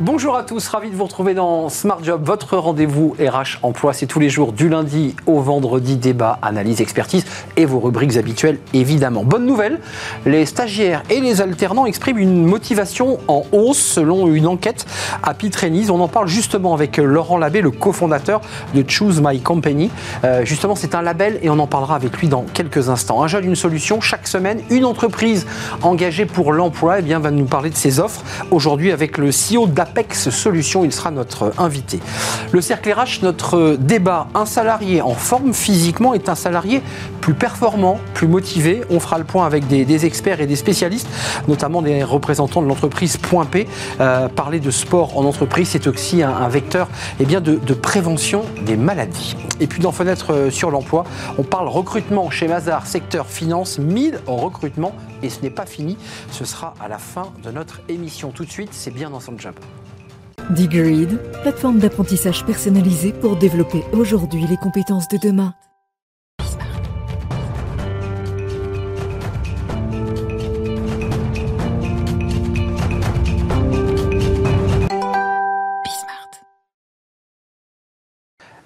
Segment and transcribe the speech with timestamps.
[0.00, 3.92] Bonjour à tous, ravi de vous retrouver dans Smart Job, votre rendez-vous RH Emploi.
[3.92, 7.24] C'est tous les jours du lundi au vendredi, débat, analyse, expertise
[7.56, 9.24] et vos rubriques habituelles évidemment.
[9.24, 9.80] Bonne nouvelle,
[10.24, 14.86] les stagiaires et les alternants expriment une motivation en hausse selon une enquête
[15.24, 15.90] à Pitrenise.
[15.90, 18.40] On en parle justement avec Laurent Labbé, le cofondateur
[18.74, 19.90] de Choose My Company.
[20.22, 23.24] Euh, justement, c'est un label et on en parlera avec lui dans quelques instants.
[23.24, 25.44] Un jeune, une solution, chaque semaine, une entreprise
[25.82, 28.22] engagée pour l'emploi eh bien, va nous parler de ses offres.
[28.52, 30.84] Aujourd'hui avec le CEO d'Apple Apex Solutions.
[30.84, 32.00] Il sera notre invité.
[32.52, 34.28] Le cercle RH, notre débat.
[34.34, 36.82] Un salarié en forme physiquement est un salarié
[37.20, 38.82] plus performant, plus motivé.
[38.90, 41.08] On fera le point avec des, experts et des spécialistes,
[41.48, 43.66] notamment des représentants de l'entreprise Point P.
[44.00, 46.88] Euh, parler de sport en entreprise, c'est aussi un, vecteur
[47.20, 49.36] eh bien, de, prévention des maladies.
[49.60, 51.04] Et puis dans Fenêtre sur l'emploi,
[51.36, 54.92] on parle recrutement chez Mazar, secteur finance, 1000 en recrutement.
[55.22, 55.96] Et ce n'est pas fini,
[56.30, 58.30] ce sera à la fin de notre émission.
[58.30, 59.54] Tout de suite, c'est bien dans son job.
[60.50, 65.54] Digreed, plateforme d'apprentissage personnalisée pour développer aujourd'hui les compétences de demain.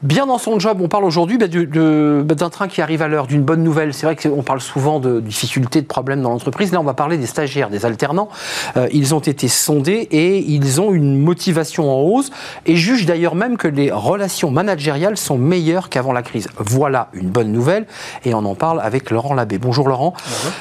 [0.02, 3.28] Bien dans son job, on parle aujourd'hui bah, bah, d'un train qui arrive à l'heure,
[3.28, 3.94] d'une bonne nouvelle.
[3.94, 6.72] C'est vrai qu'on parle souvent de difficultés, de problèmes dans l'entreprise.
[6.72, 8.28] Là, on va parler des stagiaires, des alternants.
[8.76, 12.30] Euh, ils ont été sondés et ils ont une motivation en hausse
[12.66, 16.48] et jugent d'ailleurs même que les relations managériales sont meilleures qu'avant la crise.
[16.58, 17.86] Voilà une bonne nouvelle
[18.24, 19.58] et on en parle avec Laurent Labbé.
[19.58, 20.14] Bonjour Laurent,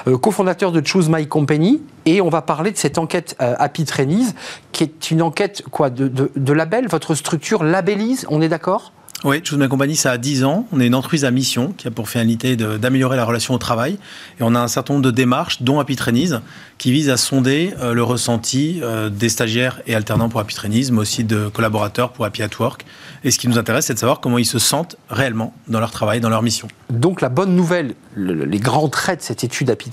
[0.08, 1.82] euh, cofondateur de Choose My Company.
[2.06, 4.34] Et on va parler de cette enquête euh, Happy Trainees,
[4.72, 6.88] qui est une enquête quoi, de, de, de label.
[6.88, 8.92] Votre structure labellise, on est d'accord?
[9.24, 10.68] Oui, Choose My Company, ça a 10 ans.
[10.72, 14.00] On est une entreprise à mission qui a pour finalité d'améliorer la relation au travail.
[14.40, 16.40] Et on a un certain nombre de démarches, dont Happy Trainees,
[16.82, 20.90] qui visent à sonder euh, le ressenti euh, des stagiaires et alternants pour Happy Trainees,
[20.92, 22.88] mais aussi de collaborateurs pour Happy at Work.
[23.24, 25.92] Et ce qui nous intéresse, c'est de savoir comment ils se sentent réellement dans leur
[25.92, 26.68] travail, dans leur mission.
[26.90, 29.92] Donc la bonne nouvelle, les grands traits de cette étude Happy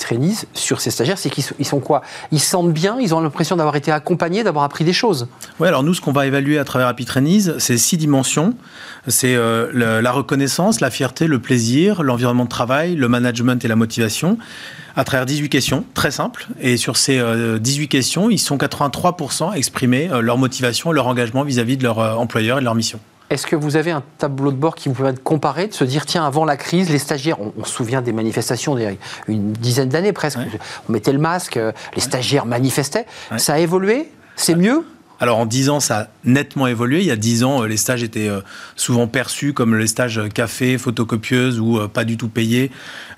[0.55, 2.01] sur ces stagiaires, c'est qu'ils sont, quoi?
[2.33, 5.29] Ils se sentent bien, ils ont l'impression d'avoir été accompagnés, d'avoir appris des choses.
[5.61, 7.07] Oui, alors nous, ce qu'on va évaluer à travers Happy
[7.59, 8.55] c'est six dimensions.
[9.09, 13.77] C'est euh, la reconnaissance, la fierté, le plaisir, l'environnement de travail, le management et la
[13.77, 14.39] motivation,
[14.99, 16.49] à travers 18 questions, très simples.
[16.61, 17.23] Et sur ces
[17.61, 21.85] 18 euh, questions, ils sont 83% à exprimer euh, leur motivation, leur engagement vis-à-vis de
[21.85, 22.99] leur employeur et de leur mission.
[23.31, 25.85] Est-ce que vous avez un tableau de bord qui vous permet de comparer, de se
[25.85, 28.93] dire, tiens, avant la crise, les stagiaires, on, se souvient des manifestations d'il y a
[29.29, 30.39] une dizaine d'années presque,
[30.89, 31.61] on mettait le masque,
[31.95, 34.11] les stagiaires manifestaient, ça a évolué?
[34.35, 34.85] C'est mieux?
[35.21, 37.01] Alors en 10 ans, ça a nettement évolué.
[37.01, 38.41] Il y a 10 ans, euh, les stages étaient euh,
[38.77, 42.71] souvent perçus comme les stages café, photocopieuse ou euh, pas du tout payés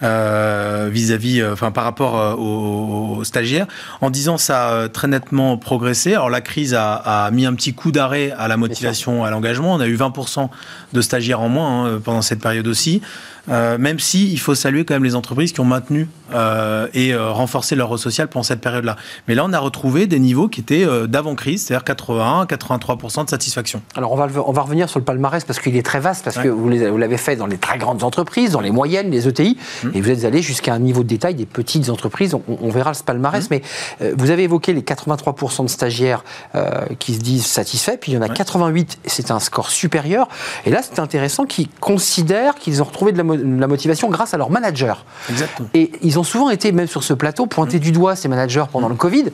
[0.02, 3.66] vis-à-vis, enfin par rapport aux, stagiaires.
[4.00, 6.14] En 10 ans, ça a très nettement progressé.
[6.14, 9.74] Alors la crise a, mis un petit coup d'arrêt à la motivation, à l'engagement.
[9.74, 10.48] On a eu 20%
[10.94, 13.02] de stagiaires en moins hein, pendant cette période aussi.
[13.48, 17.12] Euh, même si il faut saluer quand même les entreprises qui ont maintenu euh, et
[17.12, 18.96] euh, renforcé leur social pendant cette période-là.
[19.28, 23.82] Mais là, on a retrouvé des niveaux qui étaient d'avant-crise, c'est-à-dire 81, 83% de satisfaction.
[23.96, 26.38] Alors, on va, on va revenir sur le palmarès parce qu'il est très vaste, parce
[26.38, 29.92] que vous l'avez fait dans les très grandes entreprises, dans les moyennes, les ETI, hum.
[29.94, 32.34] et vous êtes allé jusqu'à un niveau de détail des petites entreprises.
[32.34, 33.48] On, verra ce palmarès, hum.
[33.50, 36.24] mais vous avez évoqué les 83% de stagiaires
[36.98, 40.28] qui se disent satisfaits, puis il y en a 88, c'est un score supérieur.
[40.66, 44.38] Et là, c'est intéressant, qui considèrent qu'ils ont retrouvé de la la motivation grâce à
[44.38, 45.04] leur manager.
[45.28, 45.68] Exactement.
[45.74, 48.88] Et ils ont souvent été, même sur ce plateau, pointés du doigt, ces managers, pendant
[48.88, 49.26] le Covid.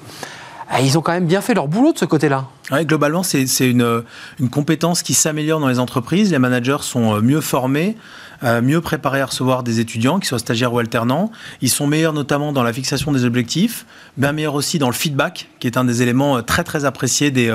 [0.83, 2.47] Ils ont quand même bien fait leur boulot de ce côté-là.
[2.73, 4.03] Globalement, c'est une,
[4.41, 6.33] une, compétence qui s'améliore dans les entreprises.
[6.33, 7.97] Les managers sont euh, mieux formés,
[8.43, 11.31] euh, mieux préparés à recevoir des étudiants, qu'ils soient stagiaires ou alternants.
[11.61, 13.87] Ils sont meilleurs notamment dans la fixation des objectifs,
[14.17, 17.31] bien meilleurs aussi dans le feedback, qui est un des éléments euh, très très appréciés
[17.31, 17.53] des,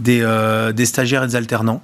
[0.00, 0.26] des,
[0.74, 1.82] des stagiaires et des alternants.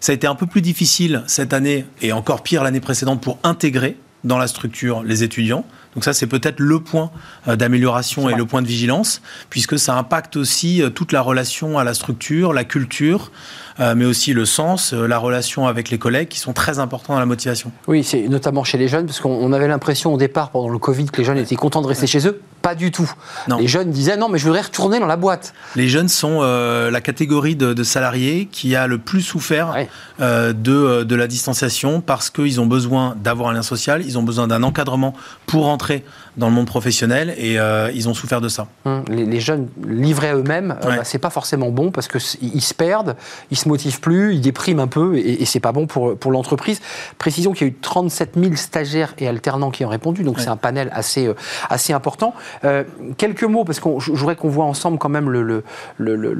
[0.00, 3.38] Ça a été un peu plus difficile cette année et encore pire l'année précédente pour
[3.42, 5.64] intégrer dans la structure les étudiants.
[5.94, 7.10] Donc ça, c'est peut-être le point
[7.46, 11.78] euh, d'amélioration et le point de vigilance, puisque ça impacte aussi euh, toute la relation
[11.78, 13.30] à la structure, la culture,
[13.78, 17.26] mais aussi le sens, la relation avec les collègues, qui sont très importants dans la
[17.26, 17.72] motivation.
[17.86, 21.06] Oui, c'est notamment chez les jeunes, parce qu'on avait l'impression au départ, pendant le Covid,
[21.06, 22.40] que les jeunes étaient contents de rester chez eux.
[22.62, 23.12] Pas du tout.
[23.58, 25.52] Les jeunes disaient non, mais je voudrais retourner dans la boîte.
[25.76, 29.74] Les jeunes sont la catégorie de, salariés qui a le plus souffert
[30.18, 30.54] de,
[31.02, 34.62] de la distanciation parce qu'ils ont besoin d'avoir un lien social, ils ont besoin d'un
[34.62, 35.14] encadrement
[35.46, 36.04] pour rentrer
[36.36, 38.66] dans le monde professionnel et euh, ils ont souffert de ça.
[38.84, 42.74] Hum, les, jeunes livrés à eux-mêmes, euh, bah, c'est pas forcément bon parce qu'ils se
[42.74, 43.16] perdent,
[43.50, 46.32] ils se motivent plus, ils dépriment un peu et, et c'est pas bon pour, pour
[46.32, 46.80] l'entreprise.
[47.18, 50.48] Précision qu'il y a eu 37 000 stagiaires et alternants qui ont répondu, donc c'est
[50.48, 51.34] un panel assez, euh,
[51.70, 52.34] assez important.
[52.64, 52.84] Euh,
[53.16, 55.62] quelques mots, parce que je voudrais qu'on voit ensemble quand même le, le,
[55.98, 56.34] le,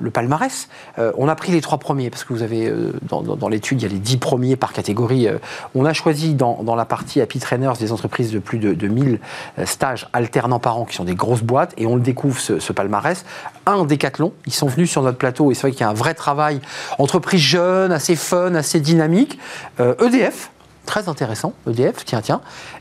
[0.00, 0.68] le palmarès.
[0.98, 3.80] Euh, on a pris les trois premiers, parce que vous avez, euh, dans, dans, l'étude,
[3.80, 5.28] il y a les dix premiers par catégorie.
[5.74, 8.88] on a choisi dans, dans, la partie Happy Trainers des entreprises de plus de, de
[8.88, 9.19] 1000
[9.64, 12.72] stages alternants par an, qui sont des grosses boîtes, et on le découvre, ce, ce
[12.72, 13.24] palmarès.
[13.66, 15.94] Un décathlon, ils sont venus sur notre plateau, et c'est vrai qu'il y a un
[15.94, 16.60] vrai travail.
[16.98, 19.38] Entreprise jeune, assez fun, assez dynamique.
[19.78, 22.40] EDF, e très intéressant, EDF, tiens, tiens,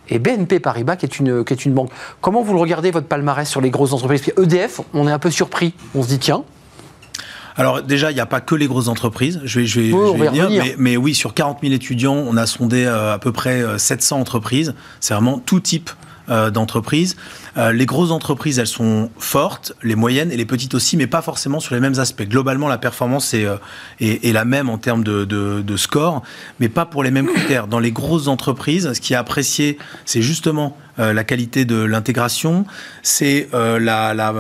[0.10, 1.92] et BNP Paribas, qui est une, qui est une banque.
[2.22, 4.34] Comment vous le regardez, votre palmarès sur les grosses entreprises?
[4.38, 5.74] EDF, on est un peu surpris.
[5.96, 6.44] On se dit, tiens,
[7.56, 10.24] alors déjà, il n'y a pas que les grosses entreprises, je vais, je vais, je
[10.24, 13.34] vais dire, mais, mais, oui, sur 40 000 étudiants, on a sondé euh, à peu
[13.34, 14.74] près 700 euh, entreprises.
[15.02, 15.90] C'est vraiment tout type
[16.30, 17.16] euh, d'entreprises.
[17.60, 21.22] Euh, les grosses entreprises, elles sont fortes, les moyennes et les petites aussi, mais pas
[21.22, 22.24] forcément sur les mêmes aspects.
[22.24, 23.58] Globalement, la performance est, euh,
[24.00, 26.24] est, la même en termes de, de, de, score,
[26.62, 27.68] mais pas pour les mêmes critères.
[27.68, 32.66] Dans les grosses entreprises, ce qui est apprécié, c'est justement euh, la qualité de l'intégration,
[33.04, 34.34] c'est la, la,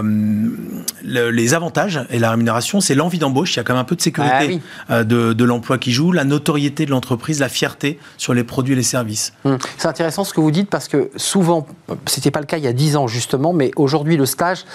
[1.04, 3.54] les avantages et la rémunération, c'est l'envie d'embauche.
[3.54, 6.12] Il y a quand même un peu de sécurité ah de, de l'emploi qui joue,
[6.12, 9.34] la notoriété de l'entreprise, la fierté sur les produits et les services.
[9.44, 9.58] Hum.
[9.78, 11.68] C'est intéressant ce que vous dites parce que souvent,
[12.06, 14.66] c'était pas le cas il y a 10 ans justement, mais aujourd'hui le stage,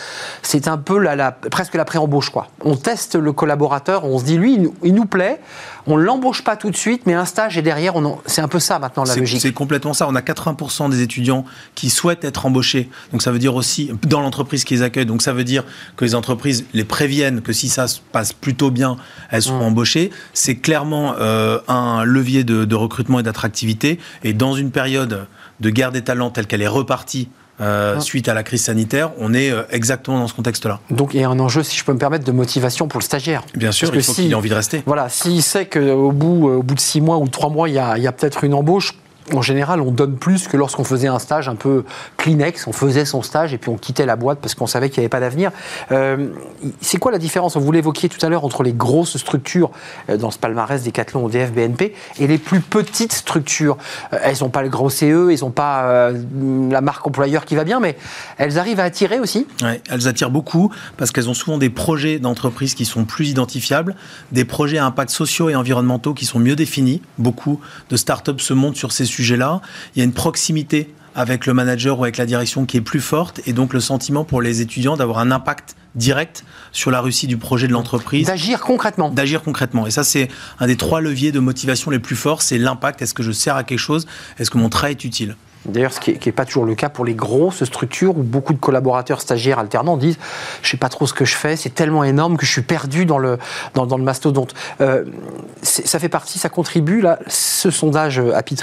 [0.42, 2.48] c'est un peu la, presque la pré-embauche quoi.
[2.62, 5.40] On teste le collaborateur, on se dit lui, il, nous plaît,
[5.86, 7.94] on l'embauche pas tout de suite, mais un stage est derrière,
[8.26, 9.40] c'est un peu ça maintenant la logique.
[9.40, 10.08] C'est complètement ça.
[10.08, 11.44] On a 80% des étudiants
[11.74, 12.88] qui souhaitent être embauchés.
[13.12, 15.06] Donc ça veut dire aussi dans l'entreprise qui les accueille.
[15.06, 15.64] Donc ça veut dire
[15.96, 18.96] que les entreprises les préviennent que si ça se passe plutôt bien,
[19.30, 19.62] elles seront mmh.
[19.62, 20.10] embauchées.
[20.32, 23.98] C'est clairement euh, un levier de, de recrutement et d'attractivité.
[24.22, 25.26] Et dans une période
[25.60, 27.28] de guerre des talents telle qu'elle est repartie
[27.60, 28.00] euh, ah.
[28.00, 30.80] suite à la crise sanitaire, on est euh, exactement dans ce contexte-là.
[30.90, 33.04] Donc il y a un enjeu, si je peux me permettre, de motivation pour le
[33.04, 33.44] stagiaire.
[33.54, 34.82] Bien sûr, Parce il faut qu'il ait envie de rester.
[34.86, 37.68] Voilà, s'il sait qu'au bout, euh, au bout de six mois ou de trois mois,
[37.68, 38.94] il y a, il y a peut-être une embauche,
[39.32, 41.84] en général, on donne plus que lorsqu'on faisait un stage un peu
[42.18, 42.66] Kleenex.
[42.66, 45.04] On faisait son stage et puis on quittait la boîte parce qu'on savait qu'il n'y
[45.04, 45.50] avait pas d'avenir.
[45.92, 46.28] Euh,
[46.80, 47.56] c'est quoi la différence?
[47.56, 49.70] Vous l'évoquiez tout à l'heure entre les grosses structures
[50.10, 53.78] euh, dans ce palmarès Decathlon, ODF, BNP et les plus petites structures.
[54.12, 56.10] Euh, elles n'ont pas le gros CE, elles n'ont pas
[56.70, 57.96] la marque employeur qui va bien, mais
[58.38, 59.46] elles arrivent à attirer aussi?
[59.62, 63.94] Oui, elles attirent beaucoup parce qu'elles ont souvent des projets d'entreprise qui sont plus identifiables,
[64.32, 67.00] des projets à impact sociaux et environnementaux qui sont mieux définis.
[67.18, 67.60] Beaucoup
[67.90, 69.60] de startups se montent sur ces sujet-là.
[69.94, 73.00] Il y a une proximité avec le manager ou avec la direction qui est plus
[73.00, 77.28] forte et donc le sentiment pour les étudiants d'avoir un impact direct sur la réussite
[77.28, 78.26] du projet de l'entreprise.
[78.26, 79.10] D'agir concrètement.
[79.10, 79.86] D'agir concrètement.
[79.86, 80.28] Et ça, c'est
[80.58, 83.00] un des trois leviers de motivation les plus forts, c'est l'impact.
[83.00, 84.06] Est-ce que je sers à quelque chose?
[84.38, 85.36] Est-ce que mon travail est utile?
[85.66, 88.58] D'ailleurs, ce qui n'est pas toujours le cas pour les grosses structures où beaucoup de
[88.58, 90.18] collaborateurs stagiaires alternants disent
[90.62, 92.62] Je ne sais pas trop ce que je fais, c'est tellement énorme que je suis
[92.62, 93.38] perdu dans le,
[93.98, 94.54] mastodonte.
[94.80, 95.04] Euh,
[95.62, 97.00] ça fait partie, ça contribue.
[97.00, 98.56] Là, ce sondage Happy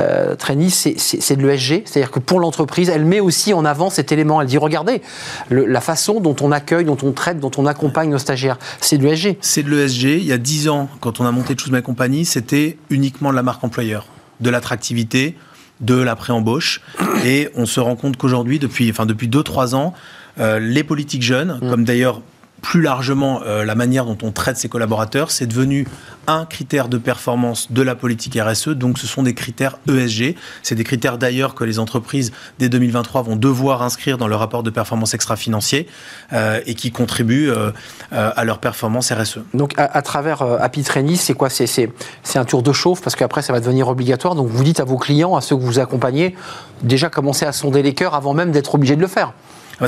[0.00, 1.82] euh, Trainee, c'est de l'ESG.
[1.84, 4.40] C'est-à-dire que pour l'entreprise, elle met aussi en avant cet élément.
[4.40, 5.02] Elle dit Regardez,
[5.50, 9.06] la façon dont on accueille, dont on traite, dont on accompagne nos stagiaires, c'est de
[9.06, 9.36] l'ESG.
[9.40, 10.04] C'est de l'ESG.
[10.04, 13.36] Il y a 10 ans, quand on a monté Choose My Company, c'était uniquement de
[13.36, 14.06] la marque employeur,
[14.40, 15.36] de l'attractivité
[15.80, 16.80] de la pré-embauche.
[17.24, 19.94] Et on se rend compte qu'aujourd'hui, depuis, enfin, depuis 2-3 ans,
[20.38, 21.70] euh, les politiques jeunes, mm.
[21.70, 22.22] comme d'ailleurs
[22.60, 25.86] plus largement euh, la manière dont on traite ses collaborateurs, c'est devenu
[26.26, 28.68] un critère de performance de la politique RSE.
[28.68, 30.36] Donc ce sont des critères ESG.
[30.62, 34.62] C'est des critères d'ailleurs que les entreprises dès 2023 vont devoir inscrire dans leur rapport
[34.62, 35.88] de performance extra-financier
[36.32, 37.72] euh, et qui contribuent euh,
[38.10, 39.40] à leur performance RSE.
[39.54, 41.48] Donc à, travers Happy Training, c'est quoi?
[41.50, 41.88] C'est
[42.36, 44.34] un tour de chauffe parce qu'après ça va devenir obligatoire.
[44.34, 46.36] Donc vous dites à vos clients, à ceux que vous accompagnez,
[46.82, 49.32] déjà commencer à sonder les cœurs avant même d'être obligé de le faire.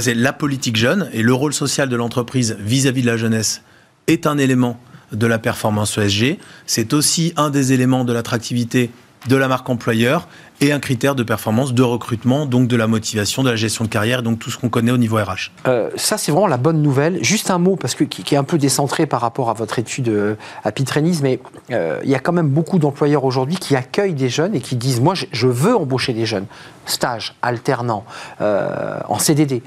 [0.01, 3.63] C'est la politique jeune et le rôle social de l'entreprise vis-à-vis de la jeunesse
[4.07, 4.79] est un élément
[5.13, 6.39] de la performance ESG.
[6.67, 8.91] C'est aussi un des éléments de l'attractivité
[9.29, 10.27] de la marque employeur
[10.61, 13.91] et un critère de performance de recrutement, donc de la motivation, de la gestion de
[13.91, 15.51] carrière, donc tout ce qu'on connaît au niveau RH.
[15.67, 17.23] Euh, ça, c'est vraiment la bonne nouvelle.
[17.23, 20.09] Juste un mot, parce que qui, est un peu décentré par rapport à votre étude
[20.09, 21.41] euh, à Pitrenis, mais
[21.73, 24.77] euh, il y a quand même beaucoup d'employeurs aujourd'hui qui accueillent des jeunes et qui
[24.77, 26.47] disent moi, je, veux embaucher des jeunes,
[26.87, 28.05] stage, alternant,
[28.41, 29.63] en CDD,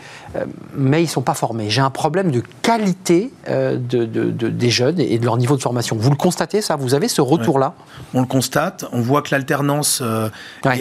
[0.75, 1.69] mais ils sont pas formés.
[1.69, 5.95] J'ai un problème de qualité de, des jeunes et de leur niveau de formation.
[5.95, 6.75] Vous le constatez, ça?
[6.75, 7.73] Vous avez ce retour-là?
[8.13, 8.85] On le constate.
[8.91, 10.01] On voit que l'alternance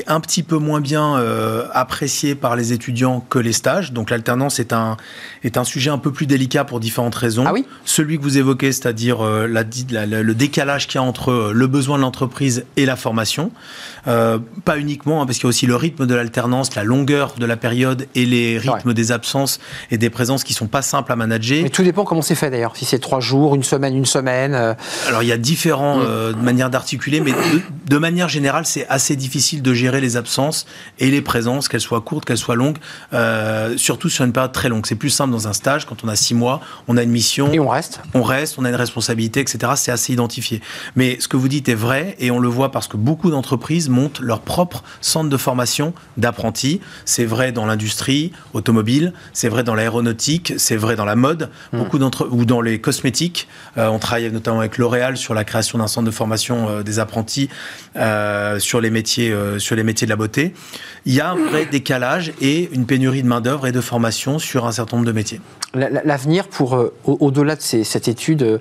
[0.06, 3.92] un petit peu moins bien euh, apprécié par les étudiants que les stages.
[3.92, 4.96] Donc l'alternance est un,
[5.42, 7.44] est un sujet un peu plus délicat pour différentes raisons.
[7.46, 7.66] Ah oui?
[7.84, 9.64] Celui que vous évoquez, c'est-à-dire euh, la,
[10.06, 13.50] le décalage qu'il y a entre euh, le besoin de l'entreprise et la formation.
[14.04, 17.46] pas uniquement, hein, parce qu'il y a aussi le rythme de l'alternance, la longueur de
[17.46, 21.16] la période et les rythmes des absences et des présences qui sont pas simples à
[21.16, 21.62] manager.
[21.62, 22.76] Mais tout dépend comment c'est fait d'ailleurs.
[22.76, 24.54] Si c'est trois jours, une semaine, une semaine.
[25.06, 26.42] Alors il y a différentes mm.
[26.42, 30.64] manières d'articuler, mais de, de manière générale, c'est assez difficile de gérer gérer les absences
[30.98, 32.78] et les présences, qu'elles soient courtes, qu'elles soient longues,
[33.12, 34.86] euh, surtout sur une période très longue.
[34.86, 37.52] C'est plus simple dans un stage, quand on a six mois, on a une mission.
[37.52, 39.72] Et on reste On reste, on a une responsabilité, etc.
[39.76, 40.62] C'est assez identifié.
[40.96, 43.90] Mais ce que vous dites est vrai et on le voit parce que beaucoup d'entreprises
[43.90, 46.80] montent leur propre centre de formation d'apprentis.
[47.04, 51.78] C'est vrai dans l'industrie automobile, c'est vrai dans l'aéronautique, c'est vrai dans la mode, hmm.
[51.78, 53.48] beaucoup d'entre ou dans les cosmétiques.
[53.78, 56.98] Euh, on travaille notamment avec L'Oréal sur la création d'un centre de formation euh, des
[56.98, 57.48] apprentis
[57.96, 60.54] euh, sur les métiers sur les métiers de la beauté.
[61.06, 64.38] Il y a un vrai décalage et une pénurie de main d'œuvre et de formation
[64.38, 65.40] sur un certain nombre de métiers.
[65.74, 68.60] L'avenir pour au-delà de cette étude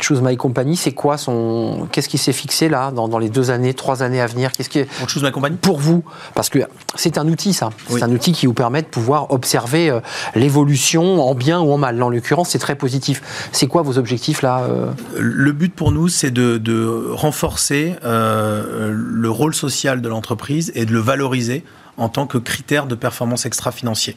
[0.00, 3.72] Choose My Company, c'est quoi son qu'est-ce qui s'est fixé là dans, les deux années,
[3.72, 4.52] trois années à venir?
[4.52, 6.04] Qu'est-ce qui pour Choose My Company Pour vous,
[6.34, 6.58] parce que
[6.96, 7.70] c'est un outil ça.
[7.88, 9.96] C'est un outil qui vous permet de pouvoir observer
[10.34, 12.02] l'évolution en bien ou en mal.
[12.02, 13.22] En l'occurrence, c'est très positif.
[13.52, 19.30] C'est quoi vos objectifs là euh Le but pour nous, c'est de, renforcer euh, le
[19.30, 21.64] rôle social de l'entreprise et de le valoriser
[21.96, 24.16] en tant que critère de performance extra-financier.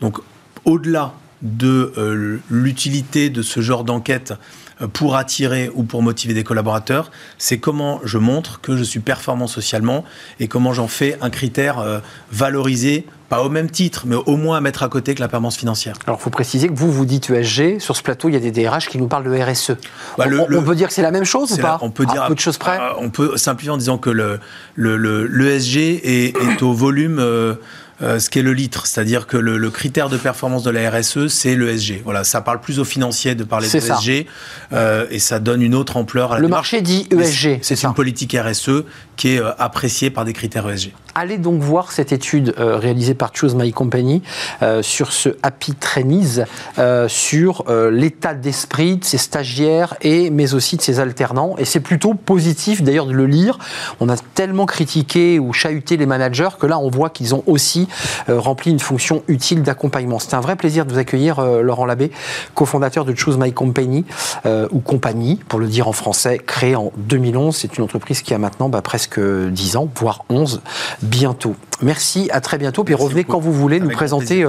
[0.00, 0.18] Donc,
[0.64, 4.34] au-delà de euh, l'utilité de ce genre d'enquête
[4.92, 9.46] pour attirer ou pour motiver des collaborateurs, c'est comment je montre que je suis performant
[9.46, 10.04] socialement
[10.40, 12.00] et comment j'en fais un critère
[12.32, 15.56] valorisé pas au même titre, mais au moins à mettre à côté que la performance
[15.56, 15.96] financière.
[16.06, 17.80] Alors, il faut préciser que vous, vous dites ESG.
[17.80, 19.72] Sur ce plateau, il y a des DRH qui nous parlent de RSE.
[20.18, 22.26] Bah, on, peut dire que c'est la même chose ou pas On peut dire.
[22.26, 24.36] peu de choses près euh, On peut simplifier en disant que l'ESG
[24.76, 27.18] le, le, est, est, au volume.
[27.18, 27.54] Euh,
[28.02, 31.54] euh, ce qu'est le litre, c'est-à-dire que le, critère de performance de la RSE, c'est
[31.54, 32.02] le SG.
[32.04, 34.26] Voilà, ça parle plus aux financiers de parler de ESG
[34.72, 37.60] euh, et ça donne une autre ampleur à la Le marché dit ESG.
[37.62, 38.84] C'est une politique RSE
[39.16, 40.92] qui est euh, appréciée par des critères ESG.
[41.14, 44.22] Allez donc voir cette étude réalisée par Choose My Company
[44.82, 46.44] sur ce Happy Trainees,
[47.08, 51.54] sur l'état d'esprit de ses stagiaires et mais aussi de ses alternants.
[51.58, 53.58] Et c'est plutôt positif d'ailleurs de le lire.
[54.00, 57.88] On a tellement critiqué ou chahuté les managers que là on voit qu'ils ont aussi
[58.28, 60.18] euh, remplit une fonction utile d'accompagnement.
[60.18, 62.10] C'est un vrai plaisir de vous accueillir, euh, Laurent Labbé,
[62.54, 64.04] cofondateur de Choose My Company,
[64.46, 67.56] euh, ou compagnie, pour le dire en français, créée en 2011.
[67.56, 70.60] C'est une entreprise qui a maintenant bah, presque 10 ans, voire 11
[71.04, 71.54] bientôt.
[71.82, 72.84] Merci, à très bientôt.
[72.84, 74.44] Puis revenez quand vous voulez nous présenter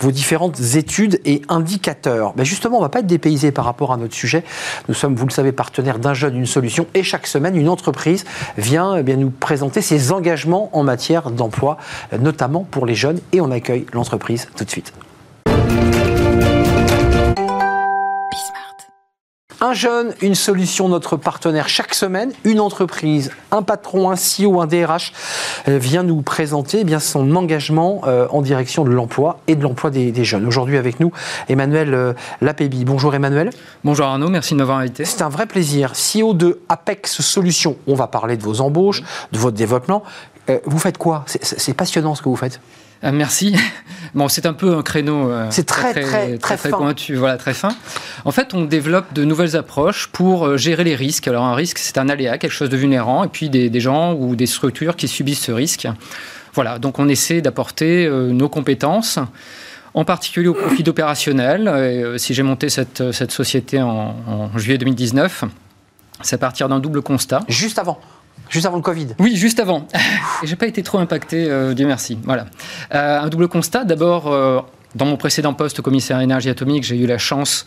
[0.00, 2.32] vos différentes études et indicateurs.
[2.36, 4.44] Mais justement, on ne va pas être dépaysé par rapport à notre sujet.
[4.88, 6.86] Nous sommes, vous le savez, partenaires d'un jeune, une solution.
[6.94, 8.24] Et chaque semaine, une entreprise
[8.56, 11.78] vient eh bien, nous présenter ses engagements en matière d'emploi,
[12.18, 14.92] notamment pour les jeunes et on accueille l'entreprise tout de suite.
[19.68, 24.66] Un jeune, une solution, notre partenaire chaque semaine, une entreprise, un patron, un CEO, un
[24.66, 25.12] DRH
[25.68, 29.62] euh, vient nous présenter eh bien, son engagement euh, en direction de l'emploi et de
[29.62, 30.46] l'emploi des, jeunes.
[30.46, 31.12] Aujourd'hui avec nous,
[31.50, 32.86] Emmanuel euh, Lapébi.
[32.86, 33.50] Bonjour Emmanuel.
[33.84, 35.04] Bonjour Arnaud, merci de m'avoir invité.
[35.04, 35.92] C'est un vrai plaisir.
[35.92, 40.02] CEO de Apex Solutions, on va parler de vos embauches, de votre développement.
[40.64, 41.26] vous faites quoi?
[41.26, 42.58] C'est passionnant ce que vous faites.
[43.04, 43.56] Euh, merci.
[44.14, 47.52] Bon, c'est un peu un créneau euh, c'est très, très, très, très, pointu, voilà, très
[47.52, 47.76] fin.
[48.24, 51.28] En fait, on développe de nouvelles approches pour euh, gérer les risques.
[51.28, 54.34] Alors, un risque, c'est un aléa, quelque chose de vulnérant, et puis des, gens ou
[54.34, 55.86] des structures qui subissent ce risque.
[56.54, 59.18] Voilà, donc on essaie d'apporter nos compétences,
[59.92, 62.14] en particulier au profit d'opérationnel.
[62.16, 65.44] si j'ai monté cette, cette société en, en juillet 2019,
[66.22, 67.42] c'est à partir d'un double constat.
[67.48, 68.00] Juste avant
[68.48, 69.86] Juste avant le Covid Oui, juste avant.
[70.42, 72.18] Et j'ai pas été trop impacté, euh, Dieu merci.
[72.24, 72.46] Voilà.
[72.94, 73.84] Euh, un double constat.
[73.84, 74.60] D'abord, euh,
[74.94, 77.66] dans mon précédent poste commissaire à énergie atomique, j'ai eu la chance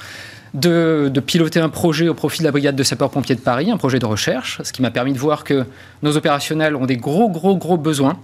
[0.53, 3.99] de, piloter un projet au profit de la brigade de sapeurs-pompiers de Paris, un projet
[3.99, 5.65] de recherche, ce qui m'a permis de voir que
[6.01, 8.17] nos opérationnels ont des gros, gros, gros besoins.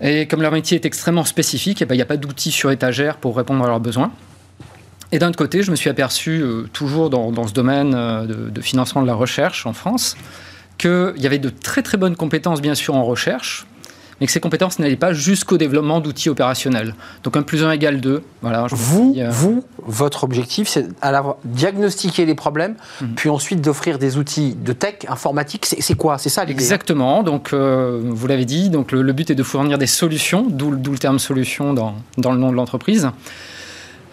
[0.00, 2.70] Et comme leur métier est extrêmement spécifique, eh ben, il n'y a pas d'outils sur
[2.70, 4.10] étagère pour répondre à leurs besoins.
[5.12, 6.42] Et d'un autre côté, je me suis aperçu,
[6.72, 10.16] toujours dans, ce domaine de, financement de la recherche en France,
[10.78, 13.66] qu'il y avait de très très bonnes compétences, bien sûr, en recherche,
[14.20, 16.94] mais que ces compétences n'allaient pas jusqu'au développement d'outils opérationnels.
[17.22, 18.22] Donc un plus 1 égale 2.
[18.42, 23.14] Voilà, vous, euh, vous, votre objectif, c'est à diagnostiquer les problèmes, mhm.
[23.16, 25.66] puis ensuite d'offrir des outils de tech, informatique.
[25.66, 26.18] C'est quoi?
[26.18, 26.64] C'est ça l'idée hein?
[26.64, 27.22] Exactement.
[27.22, 30.98] Donc, euh, vous l'avez dit, donc le, but est de fournir des solutions, d'où le
[30.98, 33.10] terme solution dans, dans le nom de l'entreprise.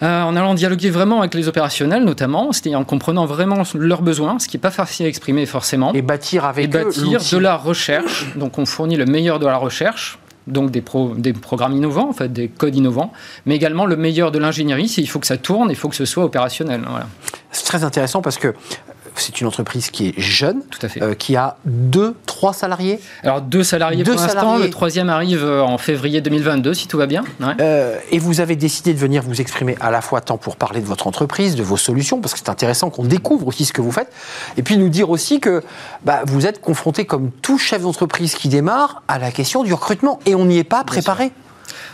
[0.02, 4.40] Euh, en allant dialoguer vraiment avec les opérationnels, notamment, c'est-à-dire en comprenant vraiment leurs besoins,
[4.40, 5.92] ce qui n'est pas facile à exprimer forcément.
[5.92, 8.34] Et bâtir avec et bâtir de la recherche.
[8.34, 10.18] Donc on fournit le meilleur de la recherche,
[10.48, 10.82] donc des,
[11.18, 13.12] des, programmes innovants, en fait, des codes innovants,
[13.46, 14.92] mais également le meilleur de l'ingénierie.
[14.98, 16.80] Il faut que ça tourne, il faut que ce soit opérationnel.
[17.52, 18.54] C'est très intéressant parce que
[19.16, 21.02] c'est une entreprise qui est jeune, Tout à fait.
[21.02, 23.00] euh, qui a deux, trois salariés.
[23.22, 26.98] Alors deux salariés Deux pour l'instant, le troisième arrive euh, en février 2022 si tout
[26.98, 27.22] va bien.
[27.40, 27.54] Ouais.
[27.60, 30.80] Euh, et vous avez décidé de venir vous exprimer à la fois tant pour parler
[30.80, 33.80] de votre entreprise, de vos solutions, parce que c'est intéressant qu'on découvre aussi ce que
[33.80, 34.12] vous faites,
[34.56, 35.62] et puis nous dire aussi que
[36.04, 40.18] bah, vous êtes confronté, comme tout chef d'entreprise qui démarre, à la question du recrutement,
[40.26, 41.32] et on n'y est pas préparé.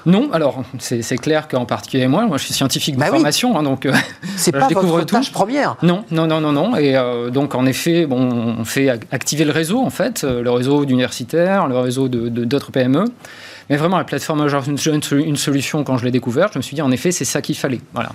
[0.08, 3.18] Non, alors c'est clair qu'en particulier moi, moi je suis scientifique de Bah oui.
[3.18, 3.92] formation, hein, donc euh,
[4.36, 5.14] C'est Je pas découvre votre tout.
[5.14, 5.76] tâche première.
[5.82, 6.74] non, non, non, non, non.
[6.76, 10.42] Et euh, donc en effet, bon, on fait ac- activer le réseau en fait, euh,
[10.42, 13.04] le réseau d'universitaires, le réseau de de- d'autres PME.
[13.70, 14.78] Mais vraiment la plateforme Agence, une,
[15.12, 17.42] une- une solution quand je l'ai découverte, je me suis dit en effet c'est ça
[17.42, 17.80] qu'il fallait.
[17.92, 18.10] Voilà.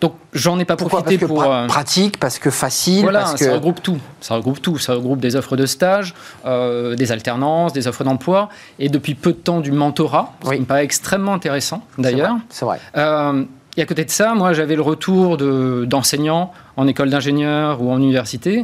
[0.00, 1.44] Donc j'en ai pas Pourquoi profité Parce que pour.
[1.44, 3.50] pra- euh, pratique, parce que facile, Voilà, parce ça que...
[3.50, 3.98] regroupe tout.
[4.20, 4.78] Ça regroupe tout.
[4.78, 6.14] Ça regroupe des offres de stage,
[6.46, 8.48] euh, des alternances, des offres d'emploi,
[8.78, 10.56] et depuis peu de temps du mentorat, ce Oui.
[10.56, 12.36] qui me paraît extrêmement intéressant d'ailleurs.
[12.50, 12.78] C'est vrai.
[12.96, 13.44] Euh,
[13.76, 17.90] et à côté de ça, moi, j'avais le retour de- d'enseignants en école d'ingénieur ou
[17.90, 18.62] en université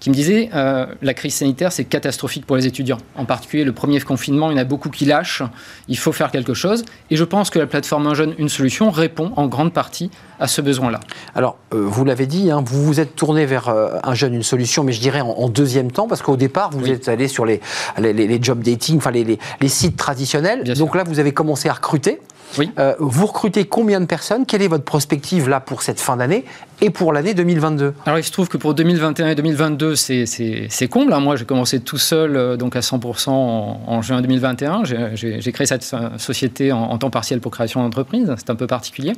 [0.00, 2.98] qui me disaient euh, la crise sanitaire, c'est catastrophique pour les étudiants.
[3.16, 5.42] En particulier, le premier confinement, il y en a beaucoup qui lâchent.
[5.88, 6.84] Il faut faire quelque chose.
[7.10, 10.46] Et je pense que la plateforme Un Jeune, une solution répond en grande partie à
[10.48, 11.00] ce besoin-là.
[11.34, 14.42] Alors, euh, vous l'avez dit, hein, vous vous êtes tourné vers euh, un jeune, une
[14.42, 16.90] solution, mais je dirais en, en deuxième temps, parce qu'au départ, vous Oui.
[16.92, 17.60] êtes allé sur les,
[17.98, 20.62] les, les- job dating, enfin les, les- les sites traditionnels.
[20.62, 20.96] Bien Donc sûr.
[20.96, 22.20] là, vous avez commencé à recruter.
[22.58, 22.70] Oui.
[22.78, 24.44] Euh, vous recrutez combien de personnes?
[24.46, 26.44] Quelle est votre prospective là pour cette fin d'année
[26.80, 31.12] et pour l'année 2022 Alors il se trouve que pour 2021 et 2022, c'est- comble.
[31.12, 31.20] hein.
[31.20, 34.82] Moi, j'ai commencé tout seul, euh, donc à 100% en, en juin 2021.
[34.84, 38.32] J'ai- créé cette euh, société en, en temps partiel pour création d'entreprise.
[38.38, 39.12] C'est un peu particulier.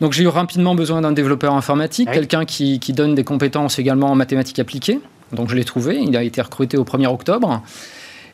[0.00, 2.14] Donc j'ai eu rapidement besoin d'un développeur informatique, Oui.
[2.14, 5.00] quelqu'un qui, qui donne des compétences également en mathématiques appliquées.
[5.32, 5.98] Donc je l'ai trouvé.
[5.98, 7.62] Il a été recruté au 1er octobre.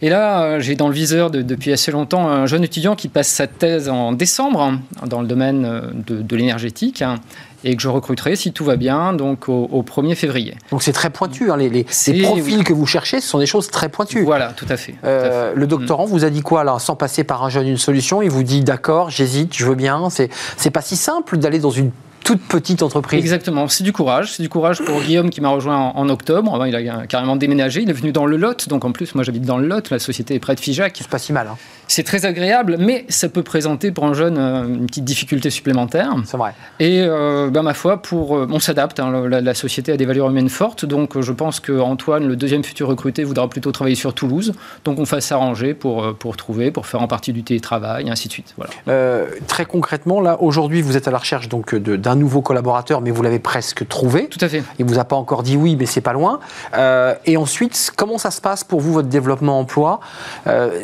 [0.03, 3.09] Et là, euh, j'ai dans le viseur de- depuis assez longtemps un jeune étudiant qui
[3.09, 7.17] passe sa thèse en décembre hein, dans le domaine euh, de, de l'énergétique hein,
[7.65, 10.55] et que je recruterai, si tout va bien, donc au, au 1er février.
[10.71, 11.51] Donc c'est très pointu.
[11.51, 14.23] hein, les, les- C'est- les profils que vous cherchez, ce sont des choses très pointues.
[14.23, 14.93] Voilà, tout à fait.
[14.93, 15.59] tout à Euh, fait.
[15.59, 18.21] le doctorant vous a dit quoi là, sans passer par un jeune, une solution?
[18.23, 20.09] Il vous dit d'accord, j'hésite, je veux bien.
[20.11, 21.91] C'est pas si simple d'aller dans une
[22.27, 23.19] toute petite entreprise.
[23.19, 24.33] Exactement, c'est du courage.
[24.33, 26.53] C'est du courage pour Guillaume qui m'a rejoint en, en octobre.
[26.53, 27.83] Enfin, Il a carrément déménagé.
[27.83, 28.69] Il est venu dans le Lot.
[28.69, 29.91] Donc en plus, moi j'habite dans le Lot.
[29.91, 30.97] La société est près de Figeac.
[30.99, 31.47] C'est pas si mal.
[31.47, 31.57] hein.
[31.89, 36.13] C'est très agréable, mais ça peut présenter pour un jeune euh, une petite difficulté supplémentaire.
[36.25, 36.53] C'est vrai.
[36.81, 38.99] Et euh, ben, ma foi, pour, euh, on s'adapte.
[38.99, 39.29] hein.
[39.29, 40.85] la, la société a des valeurs humaines fortes.
[40.85, 44.53] Donc je pense que Antoine, le deuxième futur recruté, voudra plutôt travailler sur Toulouse.
[44.85, 48.27] Donc on va s'arranger pour, pour trouver, pour faire en partie du télétravail, et ainsi
[48.29, 48.55] de suite.
[48.57, 48.73] Voilà.
[48.89, 53.01] Euh, très concrètement, là, aujourd'hui, vous êtes à la recherche donc de- d'un nouveau collaborateur,
[53.01, 54.27] mais vous l'avez presque trouvé.
[54.29, 54.63] Tout à fait.
[54.81, 56.41] Il vous a pas encore dit oui, mais c'est pas loin.
[56.77, 60.01] Euh, et ensuite, comment ça se passe pour vous, votre développement emploi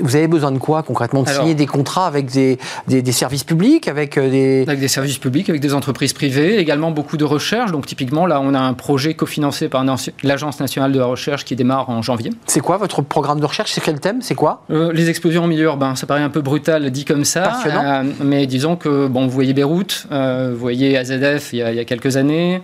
[0.00, 3.12] Vous avez besoin de quoi concrètement De Alors- signer des contrats avec des, des- des
[3.12, 4.64] services publics, avec euh, des...
[4.68, 7.72] Avec des services publics, avec des entreprises privées, également beaucoup de recherche.
[7.72, 9.84] Donc typiquement, là, on a un projet cofinancé par
[10.22, 12.30] l'Agence nationale de la recherche qui démarre en janvier.
[12.46, 13.72] C'est quoi votre programme de recherche?
[13.72, 14.20] C'est quel thème?
[14.20, 14.64] C'est quoi?
[14.70, 17.82] Euh, les explosions en milieu urbain, ça paraît un peu brutal dit comme ça, Passionnant.
[17.84, 21.70] euh, mais disons que bon, vous voyez Beyrouth, euh, vous voyez AZF il y a,
[21.72, 22.60] il y a quelques années,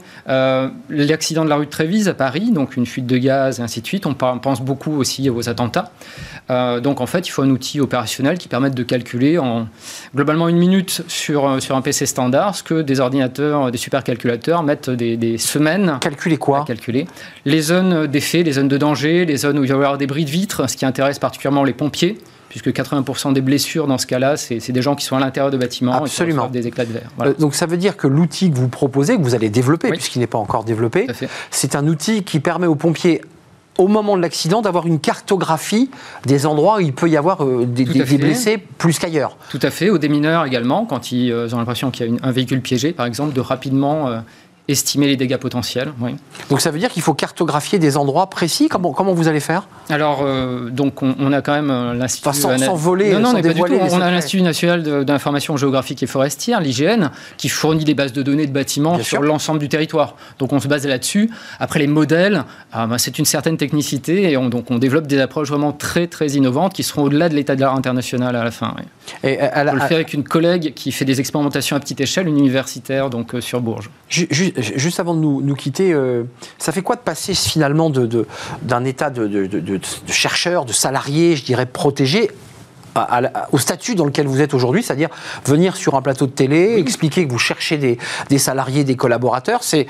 [0.91, 3.81] l'accident de la rue de Trévise à Paris, donc une fuite de gaz et ainsi
[3.81, 4.05] de suite.
[4.07, 5.91] On pense beaucoup aussi aux attentats.
[6.49, 9.69] Donc en fait, il faut un outil opérationnel qui permette de calculer en
[10.15, 14.63] globalement une minute sur, euh, sur un PC standard ce que des ordinateurs, des supercalculateurs
[14.63, 17.07] mettent des, des semaines Calculer à quoi calculer.
[17.45, 20.07] Les zones d'effet, les zones de danger, les zones où il va y avoir des
[20.07, 24.07] bris de vitres, ce qui intéresse particulièrement les pompiers, puisque 80% des blessures dans ce
[24.07, 26.43] cas-là, c'est des gens qui sont à l'intérieur de bâtiments et qui Absolument.
[26.43, 27.11] reçoivent des éclats de verre.
[27.17, 27.33] Voilà.
[27.33, 29.97] Euh, Donc ça veut dire que l'outil que vous proposez, que vous allez développer, Oui.
[29.99, 31.13] puisqu'il n'est pas encore développé, à
[31.51, 33.21] c'est un outil qui permet aux pompiers
[33.79, 35.89] au moment de l'accident d'avoir une cartographie
[36.27, 39.37] des endroits où il peut y avoir euh, des, blessés plus qu'ailleurs.
[39.51, 39.89] Tout à fait.
[39.89, 42.93] Aux démineurs également, quand ils euh, ont l'impression qu'il y a une- un véhicule piégé,
[42.93, 44.19] par exemple, de rapidement euh,
[44.69, 45.93] estimer les dégâts potentiels.
[46.01, 46.15] Oui.
[46.51, 48.69] Donc ça veut dire qu'il faut cartographier des endroits précis.
[48.69, 49.67] Comment, comment vous allez faire?
[49.89, 52.29] Alors, euh, donc, on, on a quand même euh, l'Institut...
[52.29, 56.07] Enfin, sans- sans voler, Non, non, sans dévoiler On a l'Institut national d'information géographique et
[56.07, 60.17] forestière, l'IGN, qui fournit des bases de données de bâtiments Bien sur l'ensemble du territoire.
[60.39, 61.31] Donc, on se base là-dessus.
[61.61, 65.21] Après, les modèles, ah, ben, c'est une certaine technicité et on, donc, on développe des
[65.21, 68.51] approches vraiment très, très innovantes qui seront au-delà de l'état de l'art international à la
[68.51, 68.75] fin.
[68.77, 68.85] oui.
[69.25, 71.81] Et, euh, à la- On le fait avec une collègue qui fait des expérimentations à
[71.81, 73.89] petite échelle, une universitaire, donc euh, sur Bourges.
[74.61, 76.25] Juste avant de nous, quitter, euh,
[76.59, 80.73] ça fait quoi de passer finalement d'un état de, de, de- de- de chercheur, de
[80.73, 82.31] salarié, je dirais protégé,
[82.99, 85.09] à- à la- au statut dans lequel vous êtes aujourd'hui, c'est-à-dire
[85.45, 89.61] venir sur un plateau de télé, expliquer que vous cherchez des, des salariés, des collaborateurs,
[89.63, 89.87] c'est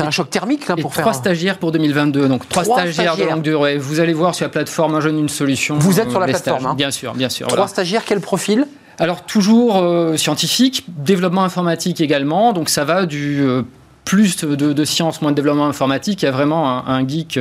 [0.00, 1.04] un choc thermique là, Et pour faire.
[1.04, 3.26] trois un- stagiaires pour 2022, donc trois, Trois stagiaires, stagiaires.
[3.28, 3.78] de longue durée.
[3.78, 5.78] Vous allez voir sur la plateforme Un jeune, une solution.
[5.78, 7.46] Vous êtes sur la plateforme, hein Bien sûr, bien sûr.
[7.46, 7.68] Trois voilà.
[7.68, 8.66] stagiaires, quel profil?
[8.98, 13.62] Alors toujours euh, scientifique, développement informatique également, donc ça va du euh,
[14.04, 16.22] plus de, de science, moins de développement informatique.
[16.22, 17.38] Il y a vraiment un, geek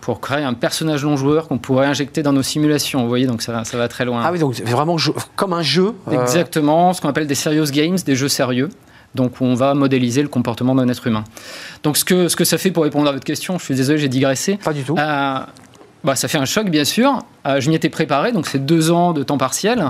[0.00, 3.02] pour créer un personnage non joueur qu'on pourrait injecter dans nos simulations.
[3.02, 4.22] Vous voyez, donc ça, ça va très loin.
[4.24, 4.96] Ah oui, donc c'est vraiment
[5.36, 5.94] comme un jeu.
[6.10, 8.68] Exactement, ce qu'on appelle des serious games, des jeux sérieux.
[9.14, 11.24] Donc on va modéliser le comportement d'un être humain.
[11.82, 13.98] Donc ce que, ce que ça fait pour répondre à votre question, je suis désolé,
[13.98, 14.56] j'ai digressé.
[14.62, 14.94] Pas du tout.
[14.96, 15.38] Euh,
[16.04, 17.18] bah, ça fait un choc, bien sûr.
[17.46, 19.88] Euh, je m'y étais préparé, donc c'est deux ans de temps partiel.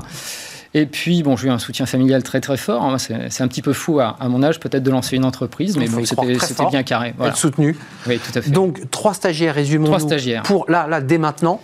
[0.73, 2.97] Et puis, bon, j'ai eu un soutien familial très très fort.
[2.99, 6.05] C'est un petit peu fou à, mon âge, peut-être, de lancer une entreprise, mais bon,
[6.05, 7.15] c'était bien carré.
[7.17, 7.33] Voilà.
[7.33, 7.77] Être soutenu.
[8.07, 8.51] Oui, tout à fait.
[8.51, 9.87] Donc, trois stagiaires, résumons.
[9.87, 10.43] Trois stagiaires.
[10.43, 11.61] Pour là, là, dès maintenant.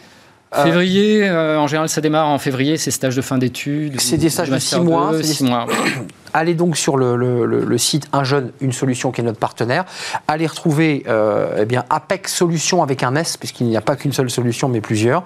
[0.56, 4.00] Euh, février, en général, ça démarre en février, c'est stage de fin d'études.
[4.00, 5.12] C'est des stages de six mois.
[5.22, 5.66] six mois
[6.36, 9.84] allez donc sur le, site Un jeune, une solution qui est notre partenaire.
[10.28, 14.12] Allez retrouver euh, eh bien Apex Solutions avec un S, puisqu'il n'y a pas qu'une
[14.12, 15.24] seule solution, mais plusieurs.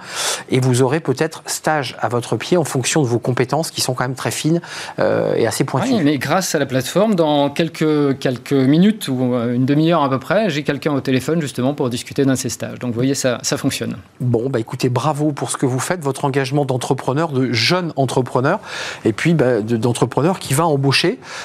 [0.51, 3.95] Et vous aurez peut-être stage à votre pied en fonction de vos compétences qui sont
[3.95, 4.61] quand même très fines
[4.99, 5.95] euh, et assez pointues.
[5.95, 10.11] Oui, mais grâce à la plateforme, dans quelques, quelques minutes ou euh, une demi-heure à
[10.11, 12.79] peu près, j'ai quelqu'un au téléphone justement pour discuter d'un de ces stages.
[12.79, 13.97] Donc vous voyez, ça, ça fonctionne.
[14.21, 18.61] Bon, bah écoutez, bravo pour ce que vous faites, votre engagement d'entrepreneur, de jeune entrepreneur,
[19.05, 21.00] et puis bah, d'entrepreneur qui va embaucher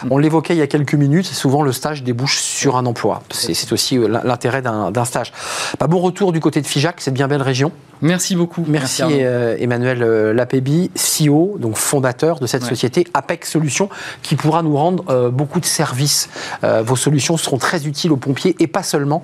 [0.10, 3.22] on l'évoquait il y a quelques minutes, souvent le stage débouche sur un emploi.
[3.30, 5.32] C'est aussi euh, l'intérêt d'un stage.
[5.80, 7.72] Bah, bon retour du côté de Figeac, cette bien belle région.
[8.02, 8.66] Merci beaucoup.
[8.68, 13.90] Merci, euh, Emmanuel euh, Lapébi, CEO, donc fondateur de cette société Apex Solutions,
[14.22, 16.30] qui pourra nous rendre beaucoup de services.
[16.62, 19.24] vos solutions seront très utiles aux pompiers et pas seulement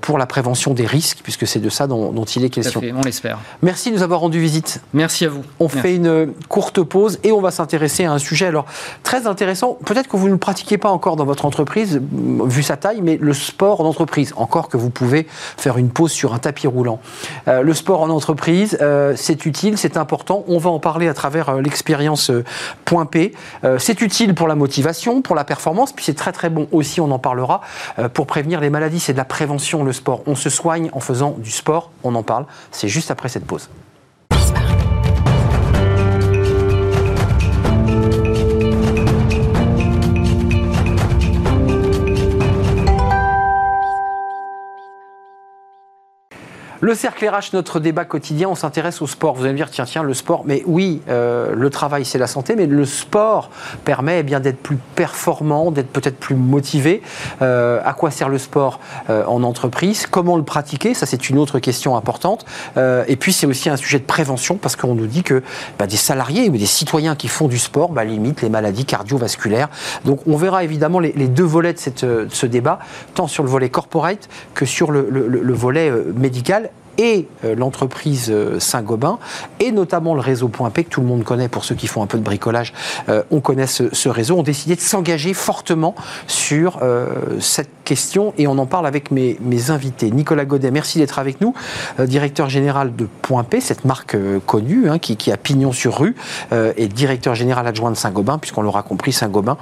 [0.00, 2.80] pour la prévention des risques, puisque c'est de ça dont, il est question.
[2.94, 3.38] on l'espère.
[3.62, 4.80] Merci de nous avoir rendu visite.
[4.92, 5.42] Merci à vous.
[5.58, 8.66] On fait une courte pause et on va s'intéresser à un sujet alors
[9.02, 12.00] très intéressant peut-être que vous ne le pratiquez pas encore dans votre entreprise,
[12.44, 16.12] vu sa taille, mais le sport en entreprise, encore que vous pouvez faire une pause
[16.12, 17.00] sur un tapis roulant.
[17.48, 20.44] Euh, le sport en entreprise, euh, c'est utile, c'est important.
[20.48, 22.30] On va en parler à travers euh, l'expérience
[22.84, 23.32] Point P.
[23.78, 27.10] c'est utile pour la motivation, pour la performance, puis c'est très très bon aussi, on
[27.10, 27.60] en parlera,
[28.14, 29.00] pour prévenir les maladies.
[29.00, 30.22] C'est de la prévention, le sport.
[30.26, 32.46] On se soigne en faisant du sport, on en parle.
[32.70, 33.68] C'est juste après cette pause.
[46.84, 49.36] Le cercle RH, notre débat quotidien, on s'intéresse au sport.
[49.36, 52.26] Vous allez me dire, tiens, tiens, le sport, mais oui, euh, le travail, c'est la
[52.26, 53.50] santé, mais le sport
[53.84, 57.00] permet eh bien d'être plus performant, d'être peut-être plus motivé.
[57.40, 60.08] Euh, à quoi sert le sport euh, en entreprise?
[60.10, 60.92] Comment le pratiquer?
[60.92, 62.44] Ça, c'est une autre question importante.
[62.76, 65.44] et puis, c'est aussi un sujet de prévention, parce qu'on nous dit que
[65.78, 69.68] bah, des salariés ou des citoyens qui font du sport bah, limitent les maladies cardiovasculaires.
[70.04, 72.80] Donc, on verra évidemment les, deux volets de, ce débat,
[73.14, 79.18] tant sur le volet corporate que sur le volet médical et euh, l'entreprise euh, Saint-Gobain,
[79.60, 82.02] et notamment le réseau Point P, que tout le monde connaît pour ceux qui font
[82.02, 82.72] un peu de bricolage,
[83.08, 85.94] euh, on connaît ce, réseau, ont décidé de s'engager fortement
[86.26, 86.80] sur
[87.40, 90.10] cette question, et on en parle avec mes, invités.
[90.10, 91.54] Nicolas Godet, merci d'être avec nous,
[91.98, 93.06] directeur général de
[93.48, 96.16] P, cette marque connue, hein, qui, a pignon sur rue,
[96.76, 99.56] et directeur général adjoint de Saint-Gobain, puisqu'on l'aura compris, Saint-Gobain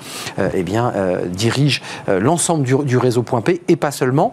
[0.54, 0.92] eh bien,
[1.28, 4.32] dirige l'ensemble du, réseau Point P, et pas seulement.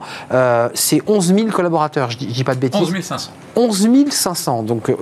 [0.73, 2.86] C'est 11 000 collaborateurs, je ne dis pas de bêtises.
[2.87, 3.31] 11 500.
[3.55, 4.63] 11 500.
[4.63, 4.95] Donc, euh,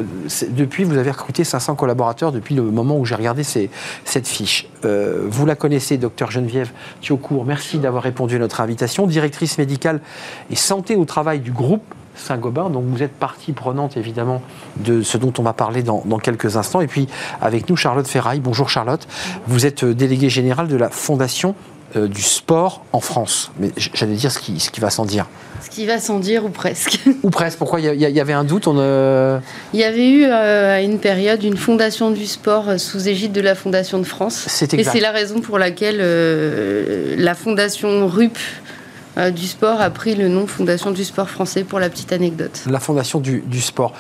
[0.50, 4.68] depuis, vous avez recruté 500 collaborateurs depuis le moment où j'ai regardé cette fiche.
[4.86, 6.72] Euh, vous la connaissez, docteur Geneviève
[7.02, 7.46] Thiocourt.
[7.46, 9.08] Merci d'avoir répondu à notre invitation.
[9.08, 10.02] Directrice médicale
[10.50, 11.84] et santé au travail du groupe
[12.16, 12.70] Saint-Gobain.
[12.70, 14.42] Donc vous êtes partie prenante évidemment
[14.78, 16.82] de ce dont on va parler dans, quelques instants.
[16.82, 17.08] Et puis
[17.42, 18.40] avec nous Charlotte Ferraille.
[18.40, 19.08] Bonjour Charlotte.
[19.48, 21.56] Vous êtes euh, déléguée générale de la Fondation
[21.98, 23.52] du sport en France.
[23.60, 25.28] Mais j'allais dire ce qui, ce qui va sans dire.
[25.66, 27.00] Ce qui va sans dire, ou presque.
[27.24, 27.58] Ou presque.
[27.58, 27.80] Pourquoi?
[27.80, 29.40] Il y, avait un doute on, euh,
[29.74, 33.32] Il y avait eu euh, à une période une fondation du sport euh, sous égide
[33.32, 34.46] de la Fondation de France.
[34.48, 35.98] C'est Et c'est la raison pour laquelle
[37.18, 38.38] la Fondation RUP
[39.34, 42.62] du sport a pris le nom Fondation du sport français pour la petite anecdote.
[42.70, 43.94] La Fondation du, du sport.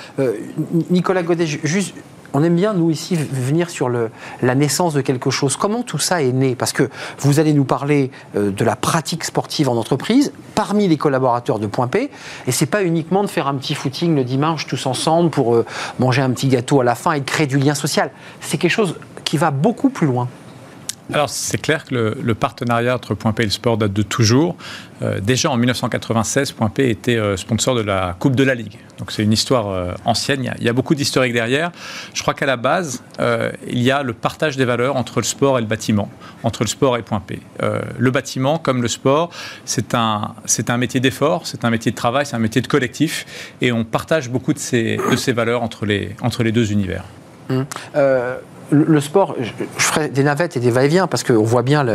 [0.90, 1.94] Nicolas Godet, juste
[2.36, 5.56] on aime bien, nous, ici, venir sur la naissance de quelque chose.
[5.56, 6.54] Comment tout ça est né?
[6.54, 10.98] Parce que vous allez nous parler euh, de la pratique sportive en entreprise, parmi les
[10.98, 12.12] collaborateurs de Point P,
[12.46, 15.66] et c'est pas uniquement de faire un petit footing le dimanche tous ensemble pour euh,
[15.98, 18.12] manger un petit gâteau à la fin et créer du lien social.
[18.42, 20.28] C'est quelque chose qui va beaucoup plus loin.
[21.14, 24.56] Alors c'est clair que le, partenariat entre Point P et le sport date de toujours.
[25.02, 28.78] Euh, déjà en 1996, Point P était euh, sponsor de la Coupe de la Ligue.
[28.98, 31.72] Donc c'est une histoire euh, ancienne, il y, a, beaucoup d'historique derrière.
[32.14, 33.04] Je crois qu'à la base,
[33.68, 36.10] il y a le partage des valeurs entre le sport et le bâtiment,
[36.44, 37.40] entre le sport et Point P.
[37.98, 39.30] le bâtiment, comme le sport,
[39.66, 42.68] c'est un, c'est un métier d'effort, c'est un métier de travail, c'est un métier de
[42.68, 43.26] collectif,
[43.62, 47.04] et on partage beaucoup de ces, de ces valeurs entre les, entre les deux univers.
[47.50, 47.66] Hum
[48.72, 51.86] le, sport, je, ferai des navettes et des va-et-vient parce qu'on voit bien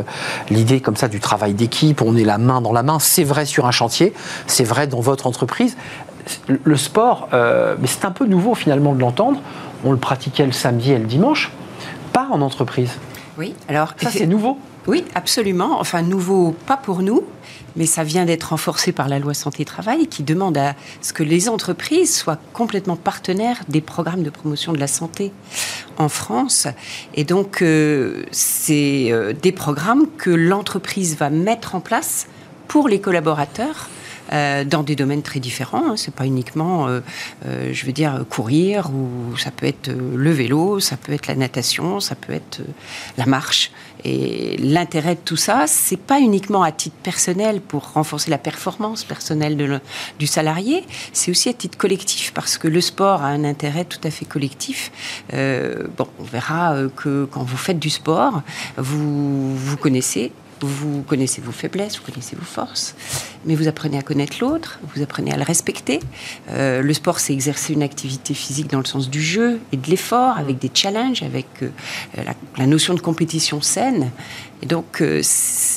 [0.51, 3.45] l'idée comme ça du travail d'équipe, on est la main dans la main, c'est vrai
[3.45, 4.13] sur un chantier,
[4.47, 5.77] c'est vrai dans votre entreprise.
[6.47, 9.41] Le sport, euh, mais c'est un peu nouveau finalement de l'entendre,
[9.85, 11.51] on le pratiquait le samedi et le dimanche,
[12.13, 12.91] pas en entreprise.
[13.39, 13.95] Oui, alors...
[13.97, 15.79] Ça c'est nouveau oui, absolument.
[15.79, 17.25] Enfin, nouveau, pas pour nous,
[17.77, 21.49] mais ça vient d'être renforcé par la loi santé-travail qui demande à ce que les
[21.49, 25.33] entreprises soient complètement partenaires des programmes de promotion de la santé
[25.99, 26.67] en France.
[27.15, 32.27] Et donc, euh, c'est euh, des programmes que l'entreprise va mettre en place
[32.69, 33.89] pour les collaborateurs
[34.33, 35.91] euh, dans des domaines très différents.
[35.91, 35.95] Hein.
[35.97, 37.01] C'est pas uniquement, euh,
[37.47, 41.35] euh, je veux dire, courir ou ça peut être le vélo, ça peut être la
[41.35, 42.61] natation, ça peut être
[43.19, 43.73] la marche.
[44.05, 49.05] Et l'intérêt de tout ça, c'est pas uniquement à titre personnel pour renforcer la performance
[49.05, 49.81] personnelle
[50.19, 54.01] du salarié, c'est aussi à titre collectif parce que le sport a un intérêt tout
[54.05, 54.91] à fait collectif.
[55.33, 58.43] bon, on verra que quand vous faites du sport,
[58.79, 62.95] vous vous connaissez vous connaissez vos faiblesses, vous connaissez vos forces,
[63.45, 66.01] mais vous apprenez à connaître l'autre, vous apprenez à le respecter.
[66.51, 69.89] Euh, le sport, c'est exercer une activité physique dans le sens du jeu et de
[69.89, 71.71] l'effort, avec des challenges, avec euh,
[72.59, 74.11] la, notion de compétition saine.
[74.63, 75.23] Et donc, euh,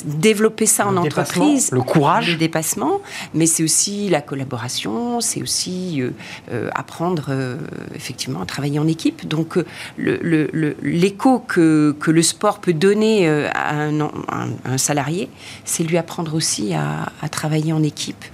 [0.04, 1.70] développer ça en entreprise.
[1.72, 2.32] Le courage.
[2.32, 3.00] Le dépassement,
[3.32, 6.02] mais c'est aussi la collaboration, c'est aussi
[6.74, 7.30] apprendre
[7.94, 9.26] effectivement à travailler en équipe.
[9.26, 9.58] Donc,
[9.98, 15.28] l'écho que, que, le sport peut donner à un salarié,
[15.64, 18.24] c'est lui apprendre aussi à, travailler en équipe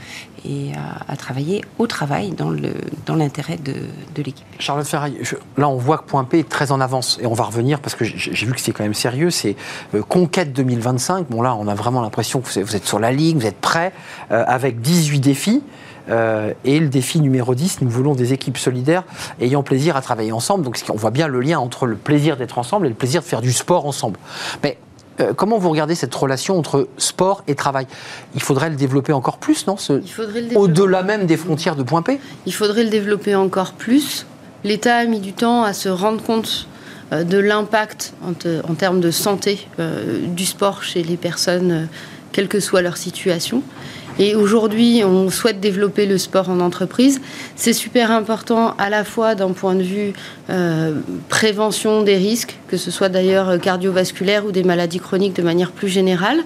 [0.45, 0.73] et
[1.09, 2.73] à, travailler au travail dans, le,
[3.07, 3.75] dans l'intérêt de,
[4.17, 4.47] l'équipe.
[4.59, 5.19] Charlotte Ferraille,
[5.57, 7.95] là on voit que Point P est très en avance et on va revenir parce
[7.95, 9.57] que j'ai vu que c'est quand même sérieux, c'est
[9.95, 11.29] euh, Conquête 2025.
[11.29, 13.93] Bon là on a vraiment l'impression que vous êtes sur la ligne, vous êtes prêts
[14.31, 15.63] euh, avec 18 défis.
[16.09, 19.05] Euh, et le défi numéro 10, nous voulons des équipes solidaires
[19.41, 20.65] ayant plaisir à travailler ensemble.
[20.65, 23.27] Donc on voit bien le lien entre le plaisir d'être ensemble et le plaisir de
[23.27, 24.19] faire du sport ensemble.
[25.21, 27.87] Euh, comment vous regardez cette relation entre sport et travail?
[28.35, 29.77] Il faudrait le développer encore plus, non?
[30.55, 32.21] Au-delà même des frontières de Point P?
[32.47, 34.27] Il faudrait le développer encore plus.
[34.65, 36.69] L'État a mis du temps à se rendre compte
[37.13, 41.89] euh, de l'impact en, termes de santé euh, du sport chez les personnes,
[42.33, 43.63] quelle que soit leur situation.
[44.19, 47.21] Et aujourd'hui, on souhaite développer le sport en entreprise.
[47.57, 50.13] C'est super important à la fois d'un point de vue
[50.51, 50.95] euh,
[51.29, 55.89] prévention des risques, que ce soit d'ailleurs cardiovasculaire ou des maladies chroniques de manière plus
[55.89, 56.41] générale.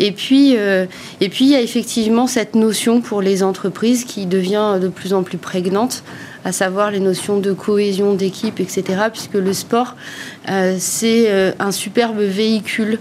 [0.00, 0.86] Et puis, euh,
[1.20, 5.12] et puis, il y a effectivement cette notion pour les entreprises qui devient de plus
[5.12, 6.04] en plus prégnante,
[6.44, 9.96] à savoir les notions de cohésion d'équipe, etc., puisque le sport,
[10.48, 13.00] euh, c'est un superbe véhicule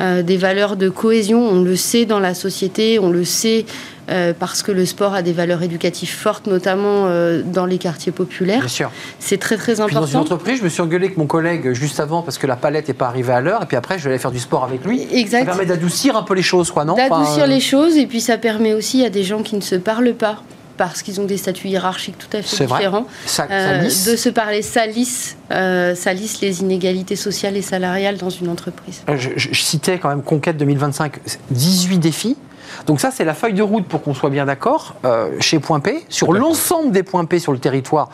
[0.00, 1.40] euh, des valeurs de cohésion.
[1.40, 3.66] On le sait dans la société, on le sait
[4.08, 8.10] euh, parce que le sport a des valeurs éducatives fortes, notamment euh, dans les quartiers
[8.10, 8.60] populaires.
[8.60, 8.90] Bien sûr.
[9.18, 10.00] C'est très très important.
[10.00, 12.56] dans une entreprise, je me suis engueulé avec mon collègue juste avant parce que la
[12.56, 14.64] palette n'est pas arrivée à l'heure, et puis après je vais aller faire du sport
[14.64, 15.06] avec lui.
[15.12, 15.40] Exact.
[15.40, 16.94] Ça permet d'adoucir un peu les choses, quoi, non?
[16.94, 20.14] D'adoucir les choses, et puis ça permet aussi à des gens qui ne se parlent
[20.14, 20.42] pas
[20.80, 23.04] parce qu'ils ont des statuts hiérarchiques tout à fait différents.
[23.50, 25.94] Euh, de se parler, ça lisse, euh,
[26.40, 29.02] les inégalités sociales et salariales dans une entreprise.
[29.10, 32.38] Euh, je, citais quand même Conquête 2025, 18 défis.
[32.86, 34.94] Donc ça, c'est la feuille de route pour qu'on soit bien d'accord
[35.38, 38.08] chez Point P, sur l'ensemble des points P sur le territoire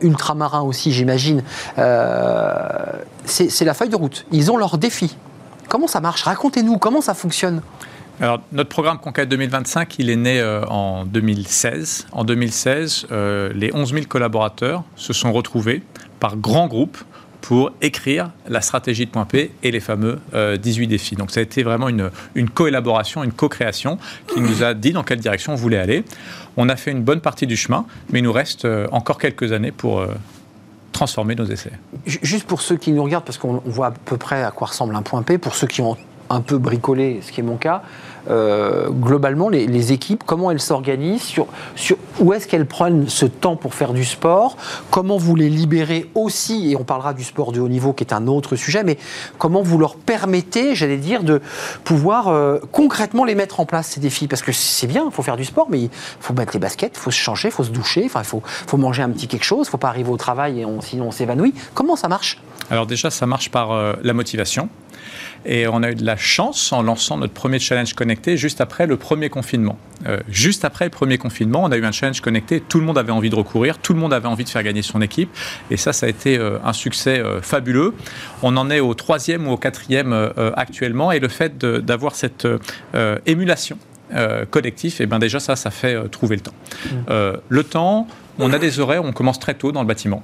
[0.00, 1.42] ultramarin aussi, j'imagine.
[3.26, 4.24] c'est la feuille de route.
[4.32, 5.18] Ils ont leurs défis.
[5.68, 6.22] Comment ça marche?
[6.22, 7.60] Racontez-nous, comment ça fonctionne
[8.18, 12.06] alors, notre programme Conquête 2025, il est né euh, en 2016.
[12.12, 15.82] En 2016, euh, les 11 000 collaborateurs se sont retrouvés
[16.18, 16.96] par grands groupes
[17.42, 21.14] pour écrire la stratégie de Point P et les fameux 18 euh, défis.
[21.14, 23.98] Donc ça a été vraiment une, une co-élaboration, une co-création
[24.32, 26.02] qui nous a dit dans quelle direction on voulait aller.
[26.56, 29.70] On a fait une bonne partie du chemin, mais il nous reste encore quelques années
[29.70, 30.04] pour
[30.90, 31.72] transformer nos essais.
[32.06, 34.96] Juste pour ceux qui nous regardent, parce qu'on voit à peu près à quoi ressemble
[34.96, 35.96] un point P, pour ceux qui ont
[36.30, 37.82] un peu bricolé, ce qui est mon cas,
[38.30, 41.46] euh, globalement, les, équipes, comment elles s'organisent, sur,
[42.18, 44.56] où est-ce qu'elles prennent ce temps pour faire du sport,
[44.90, 48.12] comment vous les libérez aussi, et on parlera du sport de haut niveau qui est
[48.12, 48.98] un autre sujet, mais
[49.38, 51.40] comment vous leur permettez, j'allais dire, de
[51.84, 54.28] pouvoir euh, concrètement les mettre en place, ces défis?
[54.28, 56.92] Parce que c'est bien, il faut faire du sport, mais il faut mettre les baskets,
[56.96, 59.66] il faut se changer, il faut se doucher, il faut, manger un petit quelque chose,
[59.66, 61.54] il faut pas arriver au travail et sinon on s'évanouit.
[61.74, 62.40] Comment ça marche?
[62.70, 64.68] Alors déjà, ça marche par euh, la motivation.
[65.46, 68.86] Et on a eu de la chance en lançant notre premier challenge connecté juste après
[68.86, 69.78] le premier confinement.
[70.06, 72.60] Euh, juste après le premier confinement, on a eu un challenge connecté.
[72.60, 74.82] Tout le monde avait envie de recourir, tout le monde avait envie de faire gagner
[74.82, 75.30] son équipe.
[75.70, 77.94] Et ça, ça a été euh, un succès euh, fabuleux.
[78.42, 81.12] On en est au troisième ou au quatrième actuellement.
[81.12, 82.46] Et le fait d'avoir cette
[83.24, 83.78] émulation
[84.50, 86.54] collective, et eh ben déjà ça, ça fait trouver le temps.
[86.84, 87.38] Mmh.
[87.48, 88.06] le temps,
[88.38, 90.22] on a des horaires, on commence très tôt dans le bâtiment.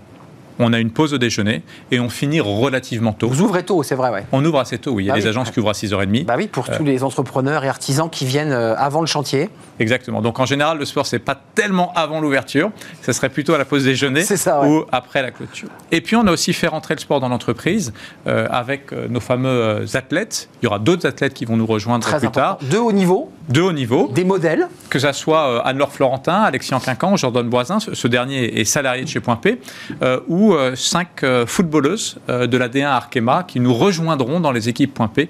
[0.58, 3.28] On a une pause au déjeuner et on finit relativement tôt.
[3.28, 4.24] Vous ouvrez tôt, c'est vrai, ouais.
[4.32, 5.04] On ouvre assez tôt, oui.
[5.04, 5.28] Il y a Bah des oui.
[5.30, 6.24] agences qui ouvrent à 6h30.
[6.24, 9.50] Bah oui, pour tous les entrepreneurs et artisans qui viennent euh, avant le chantier.
[9.78, 10.20] Exactement.
[10.22, 12.70] Donc en général, le sport, c'est pas tellement avant l'ouverture,
[13.02, 14.68] ce serait plutôt à la pause déjeuner C'est ça, ouais.
[14.68, 15.68] ou après la clôture.
[15.90, 17.92] Et puis on a aussi fait rentrer le sport dans l'entreprise
[18.26, 20.48] euh, avec euh, nos fameux euh, athlètes.
[20.62, 22.56] Il y aura d'autres athlètes qui vont nous rejoindre Très plus important.
[22.60, 24.68] tard, De haut niveau, de haut niveau, des modèles.
[24.90, 29.08] que ça soit euh, Anne-Laure Florentin, Alexis Quincan, Jordan Boisin, ce, dernier est salarié de
[29.08, 29.60] chez Point P,
[30.02, 34.52] euh, ou euh, cinq euh, footballeuses euh, de la D1 Arkema qui nous rejoindront dans
[34.52, 35.28] les équipes Point P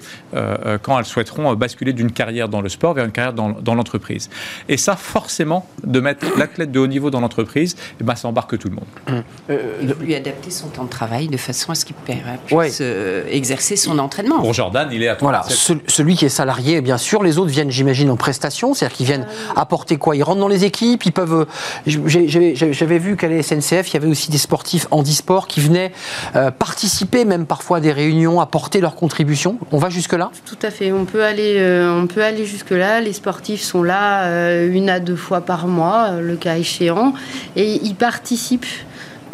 [0.81, 3.75] quand elles souhaiteront euh, basculer d'une carrière dans le sport vers une carrière dans, dans
[3.75, 4.29] l'entreprise.
[4.69, 8.57] Et ça, forcément, de mettre l'athlète de haut niveau dans l'entreprise, eh ben, ça embarque
[8.57, 9.23] tout le monde.
[9.49, 12.17] Et vous lui adapter son temps de travail de façon à ce qu'il puisse
[12.51, 12.69] Ouais.
[12.81, 14.39] euh, exercer son entraînement.
[14.39, 15.57] Pour Jordan, il est à Voilà, 37.
[15.87, 17.23] ce- celui qui est salarié, bien sûr.
[17.23, 20.65] Les autres viennent, j'imagine, en prestation, c'est-à-dire qu'ils viennent apporter quoi Ils rentrent dans les
[20.65, 21.45] équipes, ils peuvent.
[21.85, 25.91] J'avais vu qu'à la SNCF, il y avait aussi des sportifs handisport qui venaient
[26.35, 29.57] euh, participer, même parfois à des réunions, apporter leur contribution.
[29.71, 30.31] On va jusque-là?
[30.45, 30.91] Tout à fait.
[30.91, 33.01] On peut aller, euh, aller jusque-là.
[33.01, 37.13] Les sportifs sont là euh, une à deux fois par mois, le cas échéant,
[37.55, 38.65] et ils participent.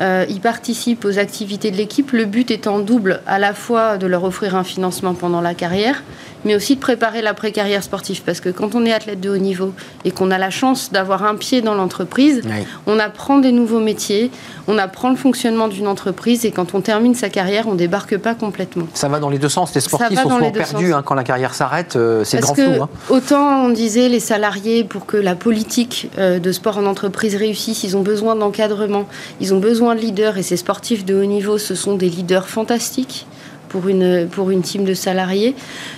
[0.02, 2.12] ils participent aux activités de l'équipe.
[2.12, 6.04] Le but étant double, à la fois de leur offrir un financement pendant la carrière,
[6.46, 8.22] mais aussi de préparer l'après-carrière sportive.
[8.26, 9.74] Parce que quand on est athlète de haut niveau
[10.06, 12.66] et qu'on a la chance d'avoir un pied dans l'entreprise, Oui.
[12.88, 14.32] on apprend des nouveaux métiers,
[14.68, 18.36] on apprend le fonctionnement d'une entreprise, et quand on termine sa carrière, on débarque pas
[18.36, 18.88] complètement.
[18.94, 19.74] Ça va dans les deux sens.
[19.74, 21.96] Les sportifs sont souvent perdus hein, quand la carrière s'arrête.
[21.96, 22.84] euh, c'est grand flou.
[22.84, 22.90] hein.
[23.10, 27.84] autant on disait les salariés pour que la politique euh, de sport en entreprise réussisse,
[27.84, 29.08] ils ont besoin d'encadrement,
[29.42, 32.48] ils ont besoin de leaders et ces sportifs de haut niveau, ce sont des leaders
[32.48, 33.26] fantastiques
[33.70, 35.56] pour une, pour une team de salariés.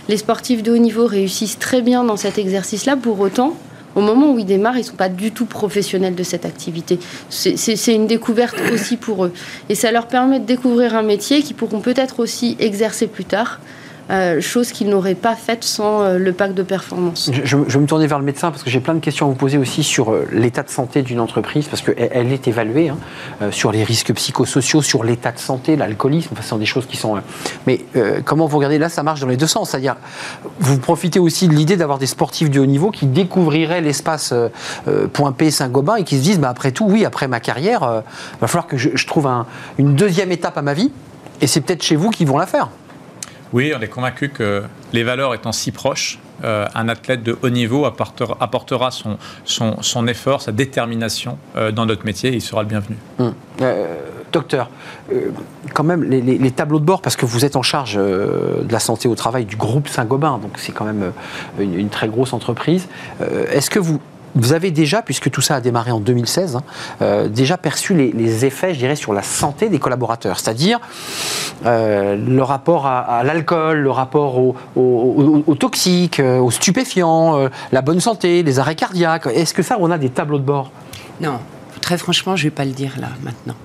[0.10, 3.56] Les sportifs de haut niveau réussissent très bien dans cet exercice-là, pour autant.
[3.96, 6.98] Au moment où ils démarrent, ils ne sont pas du tout professionnels de cette activité.
[7.30, 9.34] C'est- une découverte aussi pour eux.
[9.68, 13.60] Et ça leur permet de découvrir un métier qu'ils pourront peut-être aussi exercer plus tard,
[14.10, 17.30] euh, chose qu'ils n'auraient pas faite sans euh, le pacte de performance.
[17.44, 19.36] Je, je- me tourner vers le médecin parce que j'ai plein de questions à vous
[19.36, 22.98] poser aussi sur euh, l'état de santé d'une entreprise parce qu'elle elle est évaluée hein,
[23.52, 26.30] sur les risques psychosociaux, sur l'état de santé, l'alcoolisme.
[26.34, 27.16] Enfin, ce sont des choses qui sont.
[27.68, 27.82] mais
[28.26, 28.78] comment vous regardez?
[28.80, 29.70] Là Ça marche dans les deux sens.
[29.72, 29.96] C'est-à-dire,
[30.60, 34.34] vous profitez aussi de l'idée d'avoir des sportifs de haut niveau qui découvriraient l'espace
[35.14, 38.04] Point P Saint-Gobain et qui se disent bah, après tout, oui, après ma carrière,
[38.36, 39.46] il va falloir que je, trouve un-
[39.78, 40.92] une deuxième étape à ma vie.
[41.42, 42.70] Et c'est peut-être chez vous qu'ils vont la faire.
[43.54, 47.50] Oui, on est convaincu que les valeurs étant si proches, euh, un athlète de haut
[47.50, 52.98] niveau apportera, son, effort, sa détermination euh, dans notre métier et il sera le bienvenu.
[53.20, 53.34] Hum.
[53.62, 53.96] Euh,
[54.32, 54.70] docteur,
[55.74, 59.10] quand même, les, tableaux de bord, parce que vous êtes en charge de la santé
[59.10, 61.12] au travail du groupe Saint-Gobain, donc c'est quand même
[61.60, 62.88] une, très grosse entreprise.
[63.20, 64.00] Est-ce que vous,
[64.36, 66.64] vous avez déjà, puisque tout ça a démarré en 2016, hein,
[67.02, 70.80] euh, déjà perçu les, les effets, je dirais, sur la santé des collaborateurs C'est-à-dire
[71.66, 76.52] euh, le rapport à, à l'alcool, le rapport aux au, au- aux toxiques, euh, aux
[76.52, 79.28] stupéfiants, euh, la bonne santé, les arrêts cardiaques.
[79.28, 80.72] Est-ce que ça, on a des tableaux de bord?
[81.20, 81.40] Non,
[81.82, 83.56] très franchement, je ne vais pas le dire là, maintenant.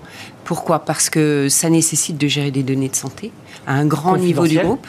[0.44, 0.80] Pourquoi?
[0.80, 3.32] Parce que ça nécessite de gérer des données de santé
[3.66, 4.86] à un grand niveau du groupe.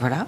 [0.00, 0.26] Voilà.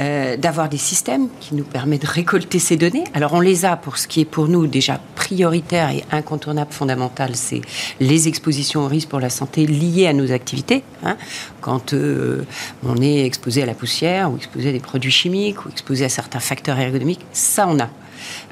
[0.00, 3.04] Euh, d'avoir des systèmes qui nous permettent de récolter ces données.
[3.12, 7.32] Alors on les a pour ce qui est pour nous déjà prioritaire et incontournable, fondamental,
[7.34, 7.60] c'est
[8.00, 10.84] les expositions aux risques pour la santé liées à nos activités.
[11.04, 11.18] hein.
[11.60, 12.46] Quand euh,
[12.82, 16.08] on est exposé à la poussière ou exposé à des produits chimiques ou exposé à
[16.08, 17.90] certains facteurs ergonomiques, ça on a.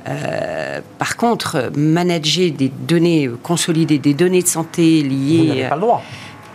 [0.06, 5.76] Euh, par contre, manager des données, consolider des données de santé Vous liées n'avez pas
[5.76, 6.02] le droit.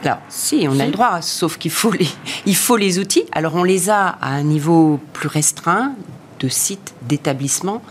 [0.06, 2.08] Alors, si, on a le droit, sauf qu'il faut les,
[2.46, 3.24] il faut les outils.
[3.32, 5.94] Alors, on les a à un niveau plus restreint
[6.40, 7.82] de sites, d'établissements,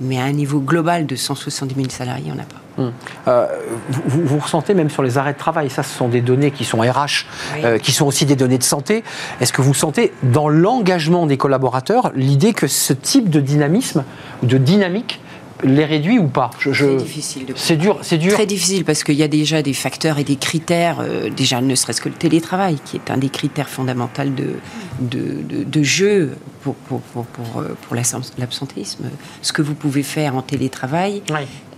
[0.00, 2.56] mais à un niveau global de 170 000 salariés, on n'a pas.
[2.82, 2.92] Hum.
[3.28, 3.46] Euh,
[3.88, 6.50] vous, vous- vous ressentez même sur les arrêts de travail, ça ce sont des données
[6.50, 7.60] qui sont RH, Oui.
[7.64, 9.02] euh, qui sont aussi des données de santé.
[9.40, 14.04] Est-ce que vous sentez dans l'engagement des collaborateurs l'idée que ce type de dynamisme
[14.42, 15.20] ou de dynamique
[15.64, 18.32] les réduit ou pas Je- je- Très difficile de C'est dur, c'est dur.
[18.34, 21.74] Très difficile parce qu'il y a déjà des facteurs et des critères, euh, déjà ne
[21.74, 24.54] serait-ce que le télétravail, qui est un des critères fondamentaux de,
[25.00, 27.96] de, de- de jeu pour, pour, pour, pour, euh, pour
[28.38, 29.04] l'absentéisme.
[29.42, 31.22] Ce que vous pouvez faire en télétravail.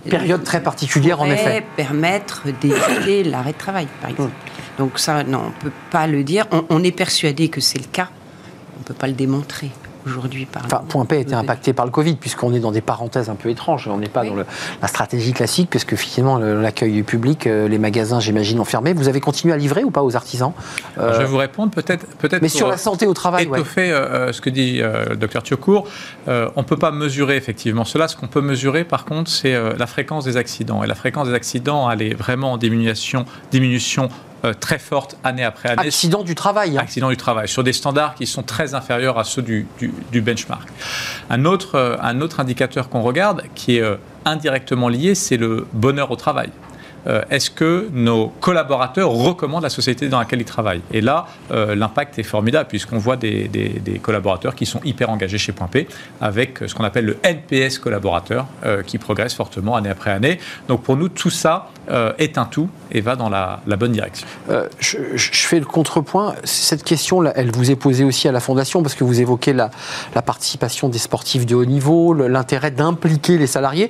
[0.09, 1.63] Période très particulière en effet.
[1.75, 4.31] permettre d'éviter l'arrêt de travail, par exemple.
[4.77, 6.45] Donc ça, non, on ne peut pas le dire.
[6.51, 8.09] On, on est persuadé que c'est le cas.
[8.77, 9.69] On ne peut pas le démontrer
[10.05, 12.81] aujourd'hui par Enfin, Point P a été impacté par le Covid, puisqu'on est dans des
[12.81, 13.87] parenthèses un peu étranges.
[13.87, 14.29] On n'est pas Oui.
[14.29, 14.45] dans le-
[14.81, 18.93] la stratégie classique, puisque finalement, le- l'accueil public, euh, les magasins, j'imagine, ont fermé.
[18.93, 20.53] Vous avez continué à livrer ou pas aux artisans?
[20.97, 23.59] Euh, Je vais vous répondre peut-être peut-être Mais sur la santé au travail, ouais.
[23.59, 25.87] étoffer euh, euh, ce que dit euh, le docteur Thiocourt,
[26.27, 28.07] euh, on ne peut pas mesurer effectivement cela.
[28.07, 30.83] Ce qu'on peut mesurer, par contre, c'est euh, la fréquence des accidents.
[30.83, 34.09] Et la fréquence des accidents, elle est vraiment en diminution, diminution
[34.45, 35.87] euh, très forte année après année.
[35.87, 36.77] Accident du travail.
[36.77, 36.81] Hein.
[36.81, 40.67] Accident du travail, sur des standards qui sont très inférieurs à ceux du, du, benchmark.
[41.29, 43.83] Un autre, euh, un autre indicateur qu'on regarde, qui est
[44.25, 46.49] indirectement lié, c'est le bonheur au travail.
[47.07, 50.81] Euh, est-ce que nos collaborateurs recommandent la société dans laquelle ils travaillent?
[50.91, 53.49] Et là, euh, l'impact est formidable puisqu'on voit des,
[54.01, 55.87] collaborateurs qui sont hyper engagés chez Point P
[56.21, 60.39] avec ce qu'on appelle le NPS collaborateur euh, qui progresse fortement année après année.
[60.67, 61.69] Donc pour nous, tout ça
[62.19, 64.27] est un tout et va dans la, bonne direction.
[64.79, 66.35] Je, fais le contrepoint.
[66.43, 69.71] Cette question, elle vous est posée aussi à la Fondation parce que vous évoquez la,
[70.23, 73.89] participation des sportifs de haut niveau, l'intérêt d'impliquer les salariés.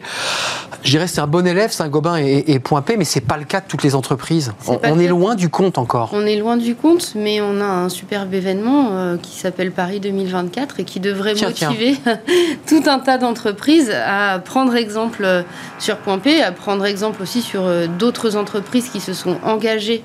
[0.84, 3.45] Je dirais c'est un bon élève, Saint-Gobain et, et Point P, mais c'est pas le
[3.45, 4.52] cas de toutes les entreprises.
[4.68, 6.10] On, est loin du compte encore.
[6.12, 10.02] On est loin du compte, mais on a un superbe événement euh, qui s'appelle Paris
[10.02, 11.95] 2024 et qui devrait motiver
[12.68, 15.43] tout un tas d'entreprises à prendre exemple euh,
[15.80, 20.04] sur Point P, à prendre exemple aussi sur euh, d'autres entreprises qui se sont engagées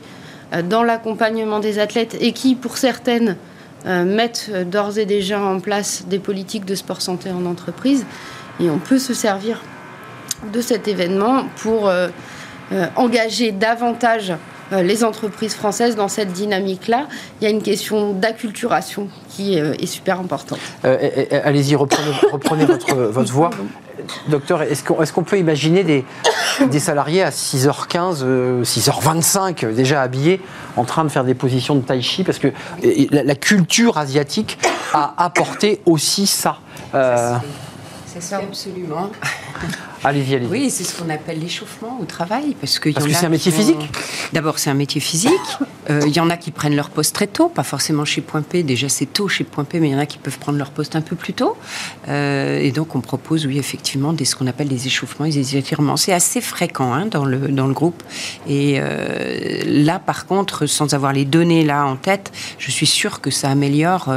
[0.69, 3.37] dans l'accompagnement des athlètes et qui, pour certaines,
[3.85, 8.07] mettent d'ores et déjà en place des politiques de sport santé en entreprise.
[8.61, 9.61] Et on peut se servir
[10.53, 11.91] de cet événement pour
[12.97, 14.35] engager davantage
[14.73, 17.07] euh, les entreprises françaises dans cette dynamique-là.
[17.41, 20.59] Il y a une question d'acculturation qui euh, est super importante.
[20.83, 23.51] Allez-y, reprenez, votre, votre, voix.
[24.29, 26.05] Docteur, est-ce qu'on peut imaginer des,
[26.71, 30.41] des, salariés à 6h15, 6h25 déjà habillés
[30.77, 32.49] en train de faire des positions de tai chi Parce que
[32.83, 34.59] la, culture asiatique
[34.93, 36.59] a apporté aussi ça.
[36.93, 39.11] C'est ça, absolument.
[40.05, 40.51] Allez-y, allez-y.
[40.51, 42.55] Oui, c'est ce qu'on appelle l'échauffement au travail.
[42.61, 43.91] Parce, que, parce que c'est un métier physique
[44.33, 45.33] D'abord, c'est un métier physique.
[45.91, 48.41] Euh, il y en a qui prennent leur poste très tôt, pas forcément chez Point
[48.41, 48.63] P.
[48.63, 50.71] Déjà, c'est tôt chez Point P, mais il y en a qui peuvent prendre leur
[50.71, 51.59] poste un peu plus tôt.
[52.09, 55.59] Euh, et donc, on propose, oui, effectivement, des, ce qu'on appelle des échauffements et des
[55.59, 55.99] étirements.
[55.99, 58.03] C'est assez fréquent hein, dans, le, dans le groupe.
[58.49, 63.21] Et euh, là, par contre, sans avoir les données là en tête, je suis sûre
[63.21, 64.11] que ça améliore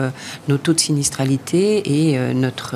[0.48, 2.76] nos taux de sinistralité et notre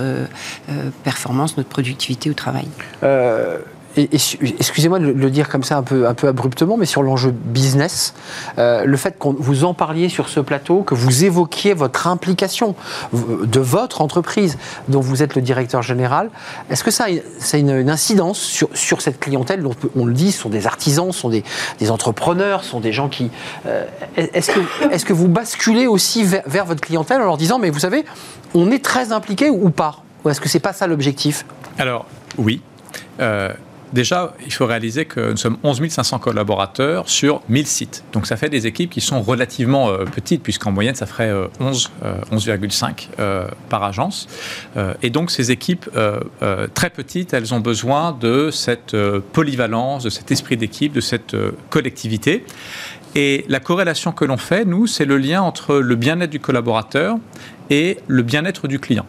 [1.05, 2.67] performance, notre productivité au travail.
[3.03, 3.59] Euh,
[3.97, 8.13] excusez-moi de le dire comme ça un peu, abruptement, mais sur l'enjeu business,
[8.57, 12.75] euh, le fait que vous en parliez sur ce plateau, que vous évoquiez votre implication
[13.13, 16.29] de votre entreprise dont vous êtes le directeur général,
[16.69, 18.39] est-ce que ça a, une, incidence
[18.73, 21.43] sur, cette clientèle dont on le dit, sont des artisans, sont des,
[21.79, 23.29] des entrepreneurs, sont des gens qui...
[23.65, 23.85] Euh,
[24.15, 24.51] est-ce
[25.05, 28.05] que, vous basculez aussi vers, vers, votre clientèle en leur disant, mais vous savez,
[28.53, 30.03] on est très impliqué ou pas?
[30.23, 31.45] Ou est-ce que c'est pas ça l'objectif?
[31.77, 32.05] Alors,
[32.37, 32.61] oui,
[33.19, 33.49] euh,
[33.93, 38.03] déjà, il faut réaliser que nous sommes 11 500 collaborateurs sur 1000 sites.
[38.13, 41.91] Donc ça fait des équipes qui sont relativement euh, petites, puisqu'en moyenne, ça ferait 11,
[42.03, 43.07] euh, 11,5
[43.69, 44.27] par agence.
[45.01, 45.89] et donc ces équipes
[46.73, 48.95] très petites, elles ont besoin de cette
[49.33, 51.35] polyvalence, de cet esprit d'équipe, de cette
[51.69, 52.45] collectivité.
[53.15, 57.17] Et la corrélation que l'on fait, nous, c'est le lien entre le bien-être du collaborateur
[57.69, 59.05] et le bien-être du client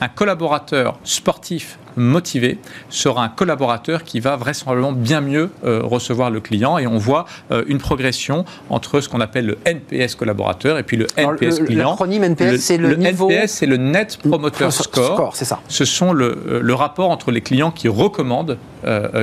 [0.00, 6.40] un collaborateur sportif motivé sera un collaborateur qui va vraisemblablement bien mieux euh, recevoir le
[6.40, 10.82] client et on voit euh, une progression entre ce qu'on appelle le NPS collaborateur et
[10.82, 11.90] puis le NPS client.
[11.90, 13.30] L'acronyme NPS, c'est le, niveau...
[13.30, 15.34] NPS, c'est le Net Promoter Score.
[15.34, 15.60] c'est ça.
[15.68, 18.58] Ce sont le, euh, le, rapport entre les clients qui recommandent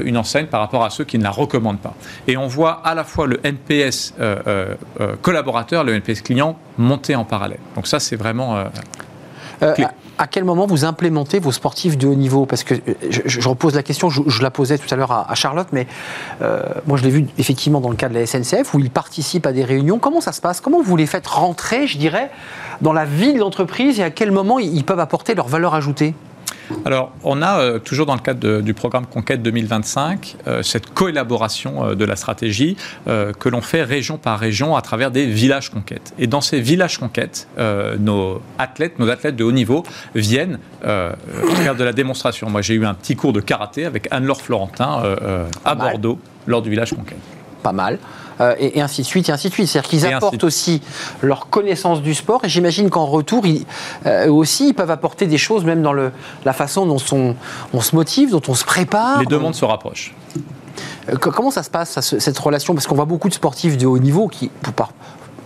[0.03, 1.93] une enseigne par rapport à ceux qui ne la recommandent pas.
[2.27, 4.13] Et on voit à la fois le NPS
[5.21, 7.59] collaborateur, le NPS client monter en parallèle.
[7.75, 8.65] Donc ça, c'est vraiment
[10.17, 12.45] à quel moment vous implémentez vos sportifs de haut niveau?
[12.45, 15.67] Parce que euh, je, repose la question, je, la posais tout à l'heure à, Charlotte,
[15.71, 15.87] mais
[16.41, 19.45] euh, moi je l'ai vu effectivement dans le cas de la SNCF où ils participent
[19.45, 19.99] à des réunions.
[19.99, 20.61] Comment ça se passe?
[20.61, 22.31] Comment vous les faites rentrer, je dirais,
[22.81, 26.13] dans la vie de l'entreprise et à quel moment ils peuvent apporter leur valeur ajoutée?
[26.85, 31.85] Alors, on a euh, toujours dans le cadre du programme Conquête 2025 euh, cette collaboration
[31.85, 36.13] euh, de la stratégie que l'on fait région par région à travers des villages conquêtes.
[36.17, 37.47] Et dans ces villages conquêtes,
[37.99, 39.83] nos athlètes, nos athlètes de haut niveau
[40.15, 42.49] viennent faire de la démonstration.
[42.49, 45.01] Moi, j'ai eu un petit cours de karaté avec Anne-Laure Florentin
[45.63, 47.19] à Bordeaux lors du village conquête.
[47.63, 47.99] Pas mal.
[48.41, 49.67] Euh, et, ainsi de suite, et ainsi de suite.
[49.67, 50.81] C'est-à-dire qu'ils apportent aussi
[51.21, 53.65] leur connaissance du sport, et j'imagine qu'en retour, ils,
[54.05, 56.11] euh, aussi, ils peuvent apporter des choses, même dans le,
[56.43, 56.97] la façon dont
[57.73, 59.19] on, se motive, dont on se prépare.
[59.19, 60.13] Les deux mondes se rapprochent.
[61.09, 62.73] Euh, comment ça se passe, cette relation?
[62.73, 64.51] Parce qu'on voit beaucoup de sportifs de haut niveau qui,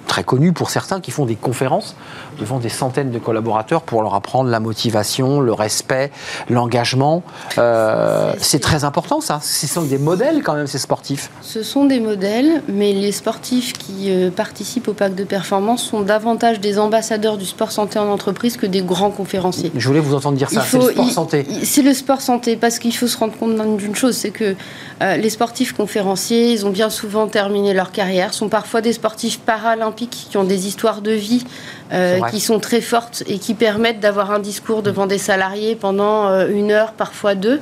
[0.07, 1.95] très connus pour certains qui font des conférences
[2.39, 6.11] devant des centaines de collaborateurs pour leur apprendre la motivation, le respect,
[6.49, 7.23] l'engagement.
[7.57, 9.39] Euh, c'est très important ça.
[9.41, 11.29] Ce sont des modèles quand même ces sportifs.
[11.41, 16.01] Ce sont des modèles, mais les sportifs qui euh, participent au pacte de performance sont
[16.01, 19.71] davantage des ambassadeurs du sport santé en entreprise que des grands conférenciers.
[19.75, 20.61] Je voulais vous entendre dire ça.
[20.61, 21.45] C'est le sport santé.
[21.63, 24.55] C'est le sport santé parce qu'il faut se rendre compte d'une chose, c'est que
[25.01, 29.39] euh, les sportifs conférenciers, ils ont bien souvent terminé leur carrière, sont parfois des sportifs
[29.39, 31.43] paralympiques qui ont des histoires de vie
[31.91, 36.27] euh, qui sont très fortes et qui permettent d'avoir un discours devant des salariés pendant
[36.27, 37.61] euh, une heure, parfois deux.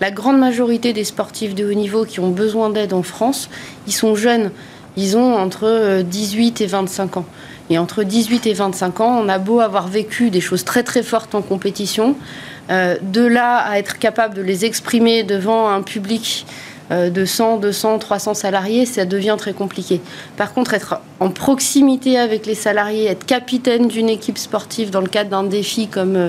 [0.00, 3.48] La grande majorité des sportifs de haut niveau qui ont besoin d'aide en France,
[3.86, 4.50] ils sont jeunes.
[4.96, 7.26] Ils ont entre 18 et 25 ans.
[7.70, 11.02] Et entre 18 et 25 ans, on a beau avoir vécu des choses très très
[11.02, 12.16] fortes en compétition,
[12.68, 17.98] de là à être capable de les exprimer devant un public euh, de 100, 200,
[17.98, 20.00] 300 salariés, ça devient très compliqué.
[20.36, 25.08] Par contre, être en proximité avec les salariés, être capitaine d'une équipe sportive dans le
[25.08, 26.28] cadre d'un défi comme euh,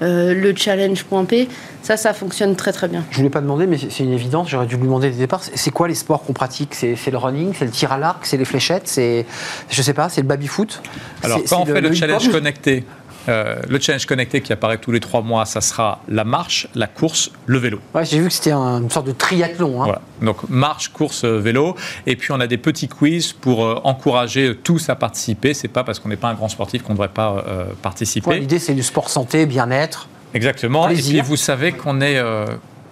[0.00, 1.48] euh, le challenge.p,
[1.82, 3.02] ça, ça fonctionne très très bien.
[3.10, 5.18] Je ne voulais pas demander, mais c'est une évidence, j'aurais dû vous demander dès le
[5.18, 6.74] départ, c'est quoi les sports qu'on pratique?
[6.74, 9.26] C'est le running, c'est le tir à l'arc, c'est les fléchettes, c'est,
[9.68, 10.82] je sais pas, c'est le baby-foot?
[11.24, 12.84] Alors quand on fait le challenge connecté,
[13.28, 16.86] euh, le challenge connecté qui apparaît tous les trois mois, ça sera la marche, la
[16.86, 17.80] course, le vélo.
[17.94, 19.82] Ouais, j'ai vu que c'était une sorte de triathlon.
[19.82, 19.98] Hein.
[20.22, 21.76] Donc marche, course, euh, vélo.
[22.06, 25.54] Et puis on a des petits quiz pour euh, encourager tous à participer.
[25.54, 27.44] C'est pas parce qu'on n'est pas un grand sportif qu'on ne devrait pas
[27.82, 28.40] participer.
[28.40, 30.08] L'idée c'est du sport santé, bien-être.
[30.34, 30.88] Exactement.
[30.88, 32.22] Et puis vous savez qu'on est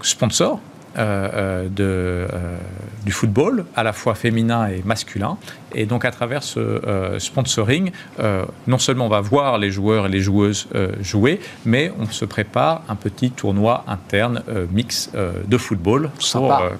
[0.02, 0.60] sponsor
[0.96, 2.26] de,
[3.04, 5.36] du football, à la fois féminin et masculin.
[5.74, 10.06] Et donc à travers ce euh, sponsoring, euh, non seulement on va voir les joueurs
[10.06, 14.42] et les joueuses euh, jouer, mais on se prépare un petit tournoi interne
[14.72, 15.10] mix
[15.46, 16.10] de football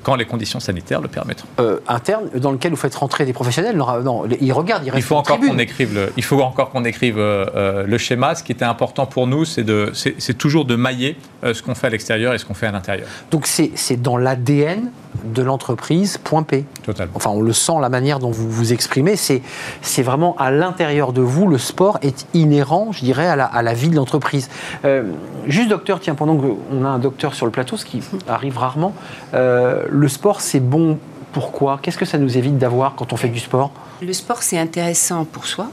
[0.03, 1.45] quand les conditions sanitaires le permettent.
[1.87, 5.39] interne dans lequel vous faites rentrer des professionnels Non, ils regardent, ils il faut encore
[5.39, 8.35] qu'on écrive le, Il faut encore qu'on écrive le schéma.
[8.35, 12.35] Ce qui était important pour nous, c'est toujours de mailler ce qu'on fait à l'extérieur
[12.35, 13.09] et ce qu'on fait à l'intérieur.
[13.31, 14.93] Donc c'est dans l'ADN
[15.25, 16.65] de l'entreprise point P.
[16.85, 17.15] Totalement.
[17.17, 19.17] Enfin, on le sent la manière dont vous vous exprimez.
[19.17, 19.43] C'est,
[19.83, 23.63] c'est vraiment à l'intérieur de vous, le sport est inhérent, je dirais, à la, à
[23.63, 24.49] la vie de l'entreprise.
[24.85, 25.11] Euh,
[25.49, 28.93] juste, docteur, tiens, pendant qu'on a un docteur sur le plateau, ce qui arrive rarement,
[29.35, 30.99] euh, le sport, c'est bon.
[31.33, 31.81] Pourquoi?
[31.83, 33.73] Qu'est-ce que ça nous évite d'avoir quand on fait du sport?
[34.01, 35.67] Le sport, c'est intéressant pour soi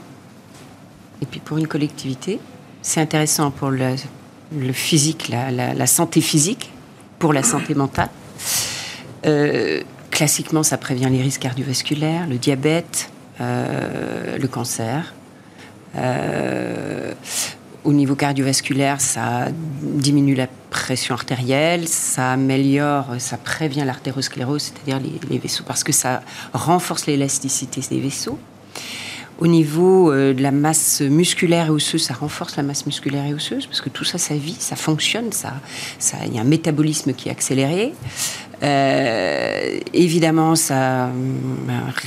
[1.21, 2.39] et puis pour une collectivité.
[2.81, 3.95] C'est intéressant pour le,
[4.57, 6.71] le physique, la, la, la santé physique,
[7.19, 8.09] pour la santé mentale.
[9.25, 9.81] Euh,
[10.11, 13.09] classiquement, ça prévient les risques cardiovasculaires, le diabète,
[13.41, 15.13] euh, le cancer.
[15.95, 17.13] Euh,
[17.83, 19.47] au niveau cardiovasculaire, ça
[19.81, 25.91] diminue la pression artérielle, ça améliore, ça prévient l'artérosclérose, c'est-à-dire les, les, vaisseaux, parce que
[25.91, 26.21] ça
[26.53, 28.39] renforce l'élasticité des vaisseaux.
[29.43, 33.65] Au niveau de la masse musculaire et osseuse, ça renforce la masse musculaire et osseuse,
[33.65, 35.55] parce que tout ça, ça vit, ça fonctionne, ça,
[36.25, 37.93] il y a un métabolisme qui est accéléré.
[38.63, 41.11] Euh, évidemment, ça euh,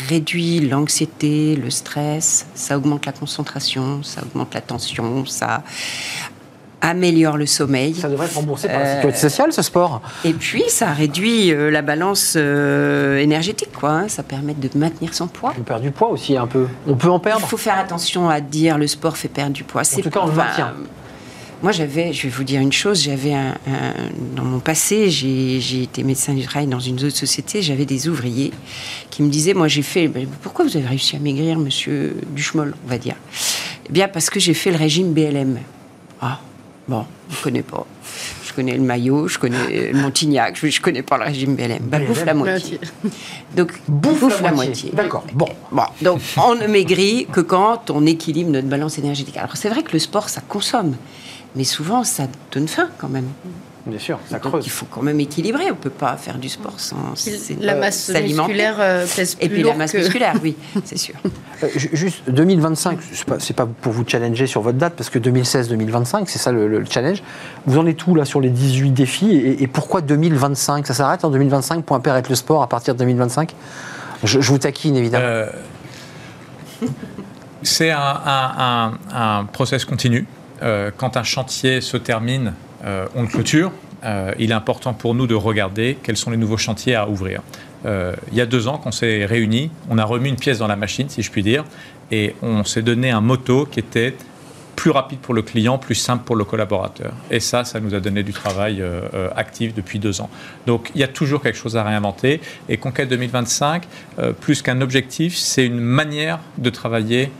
[0.08, 5.62] réduit l'anxiété, le stress, ça augmente la concentration, ça augmente la tension, ça
[6.80, 7.94] améliore le sommeil.
[7.94, 10.02] Ça devrait être remboursé par la sécurité sociale, ce sport.
[10.24, 13.90] Et puis, ça réduit euh, la balance énergétique, quoi.
[13.90, 14.08] Hein.
[14.08, 15.54] Ça permet de maintenir son poids.
[15.58, 16.66] On perd du poids aussi un peu.
[16.86, 17.42] On peut en perdre.
[17.44, 19.82] Il faut faire attention à dire le sport fait perdre du poids.
[19.82, 20.74] En tout cas, on le maintient.
[21.62, 23.54] Moi, j'avais, je vais vous dire une chose, j'avais un,
[24.36, 28.52] dans mon passé, j'ai été médecin du travail dans une autre société, j'avais des ouvriers
[29.10, 30.10] qui me disaient, moi j'ai fait,
[30.42, 33.14] pourquoi vous avez réussi à maigrir, monsieur Duchemol, on va dire?
[33.88, 35.58] Eh bien, parce que j'ai fait le régime BLM.
[36.20, 36.40] Ah,
[36.88, 37.86] bon, je ne connais pas.
[38.44, 41.80] Je connais le maillot, je connais le Montignac, je ne connais pas le régime BLM.
[41.82, 42.80] Bah, bouffe la moitié.
[43.56, 44.90] Donc, bouffe, la, moitié.
[44.94, 45.24] D'accord.
[45.34, 45.48] Bon.
[45.70, 45.82] bon.
[46.00, 49.36] Donc, on ne maigrit que quand on équilibre notre balance énergétique.
[49.36, 50.96] Alors, c'est vrai que le sport, ça consomme
[51.56, 53.28] mais souvent ça donne faim quand même.
[53.86, 54.66] Bien sûr, ça creuse.
[54.66, 55.66] il faut quand même équilibrer.
[55.66, 57.14] On ne peut pas faire du sport sans
[57.60, 61.14] la masse musculaire euh, pèse plus Et puis la masse musculaire, oui, c'est sûr.
[61.62, 62.98] Euh, juste 2025,
[63.38, 66.84] c'est pas, pas pour vous challenger sur votre date, parce que 2016-2025, c'est ça le,
[66.90, 67.22] challenge.
[67.66, 71.30] Vous en êtes où là sur les 18 défis et, pourquoi 2025 Ça s'arrête en
[71.30, 73.54] 2025 pour être le sport à partir de 2025
[74.24, 75.24] je, vous taquine évidemment.
[75.24, 75.46] Euh,
[77.62, 80.26] c'est un, un, un, process continu.
[80.62, 82.54] Euh, quand un chantier se termine,
[82.84, 83.72] euh, on le clôture.
[84.04, 87.42] Euh, il est important pour nous de regarder quels sont les nouveaux chantiers à ouvrir.
[87.84, 90.76] il y a deux ans, qu'on s'est réunis, on a remis une pièce dans la
[90.76, 91.64] machine, si je puis dire,
[92.10, 94.14] et on s'est donné un motto qui était
[94.76, 97.12] plus rapide pour le client, plus simple pour le collaborateur.
[97.30, 100.30] Et ça, ça nous a donné du travail euh, euh, actif depuis deux ans.
[100.66, 102.40] Donc il y a toujours quelque chose à réinventer.
[102.68, 103.84] Et Conquête 2025,
[104.18, 107.30] euh, plus qu'un objectif, c'est une manière de travailler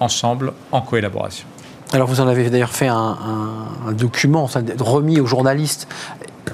[0.00, 1.46] ensemble en collaboration.
[1.94, 3.16] Alors vous en avez d'ailleurs fait un,
[3.86, 5.86] un document remis aux journalistes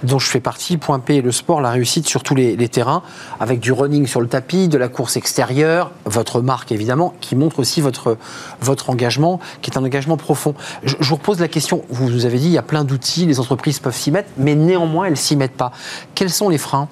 [0.03, 3.03] dont je fais partie, Point P le sport, la réussite sur tous les, terrains,
[3.39, 7.59] avec du running sur le tapis, de la course extérieure, votre marque évidemment, qui montre
[7.59, 8.17] aussi votre,
[8.61, 10.55] votre engagement, qui est un engagement profond.
[10.85, 13.41] Je, vous repose la question, vous nous avez dit, il y a plein d'outils, les
[13.41, 15.73] entreprises peuvent s'y mettre, mais néanmoins, elles s'y mettent pas.
[16.15, 16.89] Quels sont les freins?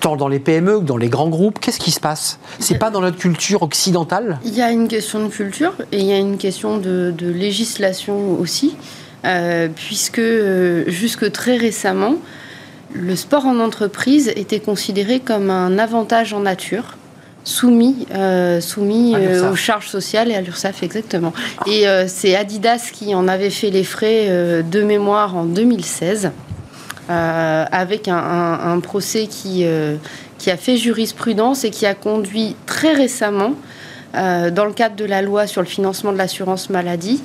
[0.00, 1.60] Tant dans les PME que dans les grands groupes.
[1.60, 2.40] Qu'est-ce qui se passe?
[2.58, 4.40] C'est pas dans notre culture occidentale?
[4.44, 8.32] Il y a une question de culture et il y a une question de, législation
[8.40, 8.74] aussi,
[9.74, 12.16] puisque euh, jusque très récemment,
[12.92, 16.96] le sport en entreprise était considéré comme un avantage en nature
[17.44, 21.32] soumis, euh, soumis euh, aux charges sociales et à l'URSSAF exactement.
[21.66, 26.30] Et euh, c'est Adidas qui en avait fait les frais de mémoire en 2016,
[27.08, 29.66] avec un, procès qui,
[30.38, 33.54] qui a fait jurisprudence et qui a conduit très récemment,
[34.14, 37.22] dans le cadre de la loi sur le financement de l'assurance maladie,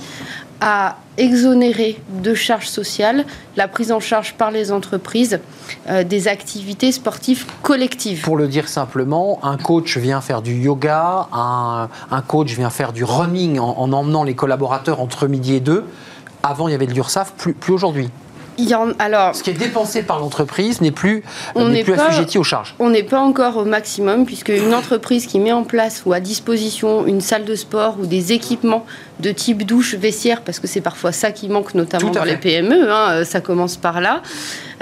[0.62, 5.40] à exonérer de charges sociales la prise en charge par les entreprises
[5.90, 8.22] euh, des activités sportives collectives.
[8.22, 11.90] Pour le dire simplement, un coach vient faire du yoga, un,
[12.28, 15.84] coach vient faire du running en, en, emmenant les collaborateurs entre midi et deux.
[16.44, 18.10] Avant, il y avait de l'URSAF, plus, plus aujourd'hui
[19.00, 22.76] alors, ce qui est dépensé par l'entreprise n'est plus, plus assujetti aux charges.
[22.80, 26.20] On n'est pas encore au maximum, puisque une entreprise qui met en place ou à
[26.20, 28.86] disposition une salle de sport ou des équipements
[29.20, 32.92] de type douche, vestiaire, parce que c'est parfois ça qui manque, notamment dans les PME,
[32.92, 34.22] hein, euh, ça commence par là.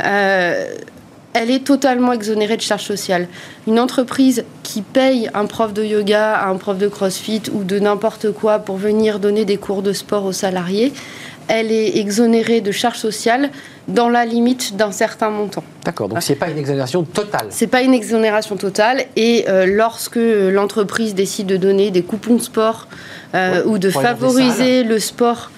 [0.04, 0.76] Euh,
[1.34, 3.28] elle est totalement exonérée de charges sociales.
[3.68, 8.32] Une entreprise qui paye un prof de yoga, un prof de crossfit ou de n'importe
[8.32, 10.94] quoi pour venir donner des cours de sport aux salariés,
[11.48, 13.50] elle est exonérée de charges sociales
[13.88, 15.64] dans la limite d'un certain montant.
[15.84, 17.48] D'accord, donc ce n'est pas une exonération totale.
[17.52, 19.06] Ce n'est pas une exonération totale.
[19.16, 22.88] Et euh, lorsque l'entreprise décide de donner des coupons de sport
[23.36, 25.52] euh, ou de favoriser le sport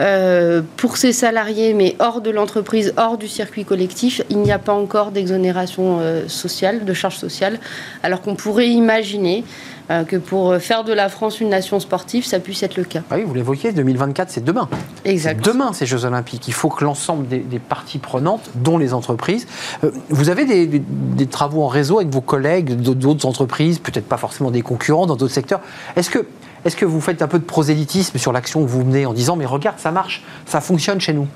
[0.00, 4.58] euh, pour ses salariés, mais hors de l'entreprise, hors du circuit collectif, il n'y a
[4.58, 7.60] pas encore d'exonération sociale, de charges sociales,
[8.02, 9.44] alors qu'on pourrait imaginer
[9.88, 13.02] que pour faire de la France une nation sportive, ça puisse être le cas.
[13.10, 14.68] Ah oui, vous l'évoquiez, 2024, c'est demain.
[15.04, 15.44] Exact.
[15.44, 16.48] Demain, ces Jeux Olympiques.
[16.48, 19.46] Il faut que l'ensemble des, parties prenantes, dont les entreprises,
[19.84, 24.50] euh, vous avez des, travaux en réseau avec vos collègues d'autres entreprises, peut-être pas forcément
[24.50, 25.60] des concurrents dans d'autres secteurs.
[25.96, 26.26] Est-ce que,
[26.64, 29.36] est que vous faites un peu de prosélytisme sur l'action que vous menez en disant,
[29.36, 31.26] mais regarde, ça marche, ça fonctionne chez nous?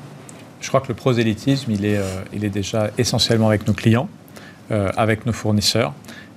[0.61, 4.09] Je crois que le prosélytisme, il est, euh, il est déjà essentiellement avec nos clients,
[4.71, 5.95] avec nos fournisseurs.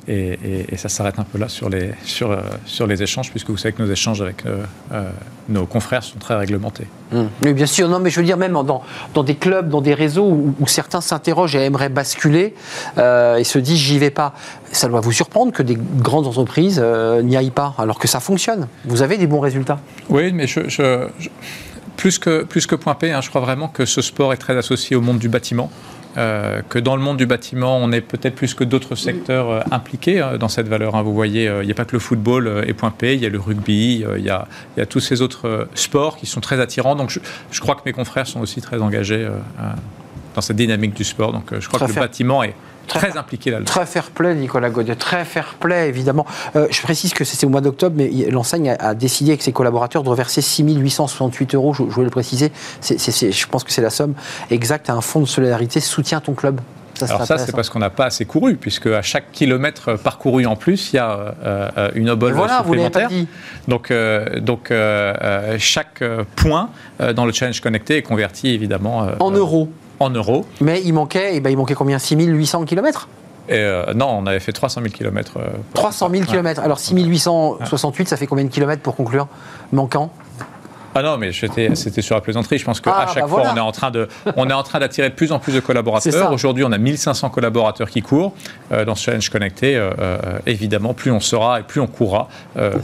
[0.07, 3.57] Et, ça s'arrête un peu là sur les, sur, euh, sur les échanges, puisque vous
[3.57, 5.09] savez que nos échanges avec euh, euh,
[5.47, 6.87] nos confrères sont très réglementés.
[7.11, 7.23] Mmh.
[7.43, 7.87] Oui, bien sûr.
[7.87, 8.81] Non, mais je veux dire, même dans,
[9.13, 12.55] dans des clubs, dans des réseaux où, certains s'interrogent et aimeraient basculer
[12.97, 14.33] et se disent j'y vais pas,
[14.71, 16.79] ça doit vous surprendre que des grandes entreprises
[17.23, 18.67] n'y aillent pas, alors que ça fonctionne.
[18.85, 19.79] Vous avez des bons résultats.
[20.09, 20.61] Oui, mais je,
[21.97, 24.57] plus, que, plus que point P, hein, je crois vraiment que ce sport est très
[24.57, 25.69] associé au monde du bâtiment.
[26.17, 29.61] Euh, que dans le monde du bâtiment, on est peut-être plus que d'autres secteurs euh,
[29.71, 30.95] impliqués euh, dans cette valeur.
[30.95, 31.03] Hein.
[31.03, 33.29] Vous voyez, il n'y a pas que le football et point P, il y a
[33.29, 34.47] le rugby, il y a,
[34.89, 36.95] tous ces autres sports qui sont très attirants.
[36.95, 37.17] Donc
[37.51, 39.27] je, crois que mes confrères sont aussi très engagés
[40.35, 41.31] dans cette dynamique du sport.
[41.31, 42.55] Donc je crois que le bâtiment est,
[42.87, 43.65] très, impliqué là-dedans.
[43.65, 44.95] Très fair play, Nicolas Gaudier.
[44.95, 46.25] Très fair play, évidemment.
[46.55, 50.03] Euh, je précise que c'est au mois d'octobre, mais l'enseigne a, décidé que ses collaborateurs
[50.03, 51.73] doivent verser 6 868 euros.
[51.73, 52.51] Je, voulais le préciser.
[52.81, 54.13] je pense que c'est la somme
[54.49, 56.61] exacte à un fonds de solidarité soutient ton club.
[56.93, 60.45] Ça, Alors ça, c'est parce qu'on n'a pas assez couru, puisque à chaque kilomètre parcouru
[60.45, 63.09] en plus, il y a euh, une obole voilà, supplémentaire.
[63.09, 63.25] Vous
[63.67, 64.71] donc, euh, donc
[65.57, 66.03] chaque
[66.35, 66.69] point
[67.15, 69.69] dans le challenge connecté est converti évidemment en euros
[70.01, 70.45] en euros.
[70.59, 71.99] Mais il manquait, et eh ben, il manquait combien?
[71.99, 73.07] 6800 km
[73.49, 75.39] euh, non, on avait fait 300 000 km.
[75.73, 76.61] 300 000 km.
[76.61, 79.27] Alors 6868, ça fait combien de kilomètres pour conclure?
[79.73, 80.11] Manquant?
[80.93, 82.57] Ah non, mais c'était sur la plaisanterie.
[82.57, 84.63] Je pense qu'à ah, chaque bah fois, on est en train de, on est en
[84.63, 86.31] train d'attirer de plus en plus de collaborateurs.
[86.31, 88.33] Aujourd'hui, on a 1500 collaborateurs qui courent
[88.71, 89.75] euh, dans ce challenge connecté.
[89.75, 92.27] Euh, euh, évidemment, plus on sera et plus on courra,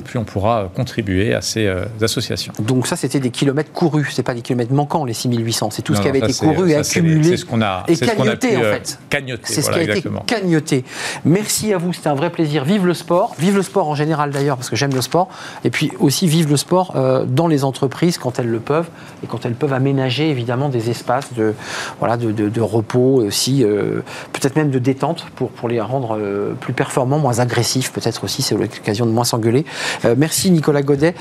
[0.06, 1.70] plus on pourra contribuer à ces
[2.02, 2.54] associations.
[2.60, 4.14] Donc ça, c'était des kilomètres courus.
[4.14, 5.70] C'est pas des kilomètres manquants, les 6800.
[5.72, 7.30] C'est tout ce qui avait été couru et accumulé.
[7.30, 9.00] C'est ce qu'on a, et cagnoté en fait.
[9.44, 10.86] C'est ce qui a été cagnoté.
[11.26, 11.94] Merci à vous.
[11.94, 12.64] C'était un vrai plaisir.
[12.64, 13.36] Vive le sport.
[13.40, 15.28] Vive le sport en général d'ailleurs, parce que j'aime le sport.
[15.64, 16.96] Et puis aussi vive le sport
[17.28, 18.88] dans les entreprises entreprises quand elles le peuvent
[19.24, 21.54] et quand elles peuvent aménager évidemment des espaces de,
[22.00, 24.02] voilà, de, repos aussi, euh,
[24.34, 28.44] peut-être même de détente pour, pour les rendre euh, plus performants, moins agressifs peut-être aussi,
[28.44, 29.66] c'est l'occasion de moins s'engueuler.
[30.06, 31.16] Euh, merci Nicolas Godet,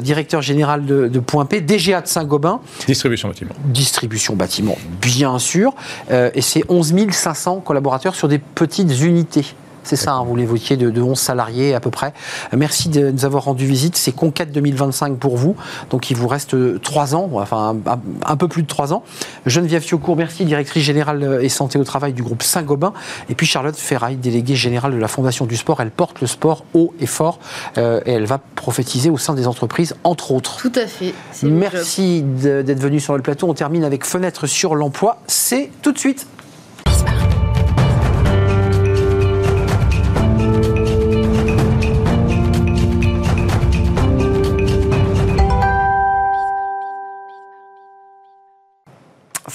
[0.00, 2.60] directeur général de, de Point P, DGA de Saint-Gobain.
[2.86, 3.54] Distribution bâtiment.
[3.66, 5.74] Distribution bâtiment, bien sûr.
[6.10, 9.54] et c'est 11 500 collaborateurs sur des petites unités.
[9.86, 12.12] C'est ça, hein, vous l'évoquiez, de, de, 11 salariés à peu près.
[12.56, 13.96] Merci de nous avoir rendu visite.
[13.96, 15.54] C'est Conquête 2025 pour vous.
[15.90, 17.76] Donc il vous reste 3 ans, enfin
[18.24, 19.04] un, peu plus de 3 ans.
[19.46, 22.92] Geneviève Fiocourt, merci, directrice générale et santé au travail du groupe Saint-Gobain.
[23.28, 25.80] Et puis Charlotte Ferraille, déléguée générale de la Fondation du sport.
[25.80, 27.38] Elle porte le sport haut et fort
[27.78, 30.56] euh, et elle va prophétiser au sein des entreprises, entre autres.
[30.58, 31.14] Tout à fait.
[31.44, 33.48] Merci d'être venu sur le plateau.
[33.48, 35.18] On termine avec Fenêtre sur l'emploi.
[35.26, 36.26] C'est tout de suite.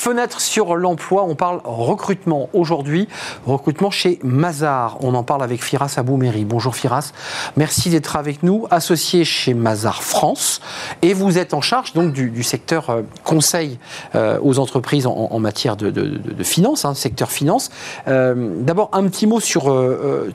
[0.01, 3.07] Fenêtre sur l'emploi, on parle recrutement aujourd'hui,
[3.45, 4.97] recrutement chez Mazar.
[5.01, 6.43] On en parle avec Firas Aboumeri.
[6.43, 7.11] Bonjour Firas,
[7.55, 10.59] merci d'être avec nous, associé chez Mazar France.
[11.03, 13.77] Et vous êtes en charge donc du, secteur euh, conseil
[14.15, 17.69] euh, aux entreprises en, matière de, de, finance, hein, secteur finance.
[18.07, 19.71] Euh, d'abord, un petit mot sur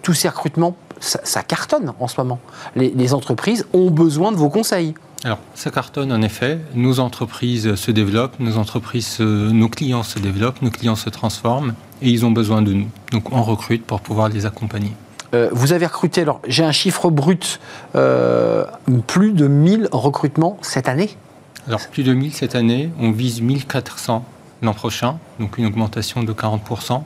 [0.01, 0.77] tous ces recrutements.
[1.01, 2.39] Ça, cartonne en ce moment.
[2.75, 4.95] les entreprises ont besoin de vos conseils.
[5.25, 6.61] Alors, ça cartonne en effet.
[6.75, 12.11] Nos entreprises se développent, nos entreprises, nos clients se développent, nos clients se transforment et
[12.11, 12.89] ils ont besoin de nous.
[13.13, 14.93] Donc, on recrute pour pouvoir les accompagner.
[15.35, 17.59] Euh, vous avez recruté, alors j'ai un chiffre brut,
[17.97, 18.65] euh,
[19.07, 21.11] plus de 1000 recrutements cette année
[21.67, 22.91] Alors, plus de 1000 cette année.
[23.01, 24.25] On vise 1400
[24.63, 27.03] l'an prochain, donc une augmentation de 40%.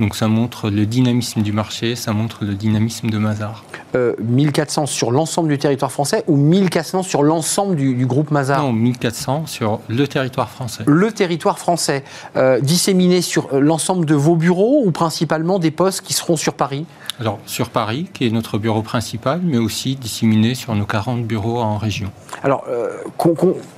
[0.00, 3.64] Donc ça montre le dynamisme du marché, ça montre le dynamisme de Mazar.
[3.94, 8.62] 1400 euh, sur l'ensemble du territoire français ou 1400 sur l'ensemble du, groupe Mazar?
[8.62, 10.84] Non, 1400 sur le territoire français.
[10.86, 12.02] Le territoire français,
[12.36, 16.86] euh, disséminé sur l'ensemble de vos bureaux ou principalement des postes qui seront sur Paris?
[17.20, 21.58] Alors, sur Paris, qui est notre bureau principal, mais aussi disséminé sur nos 40 bureaux
[21.58, 22.10] en région.
[22.42, 22.88] Alors, euh,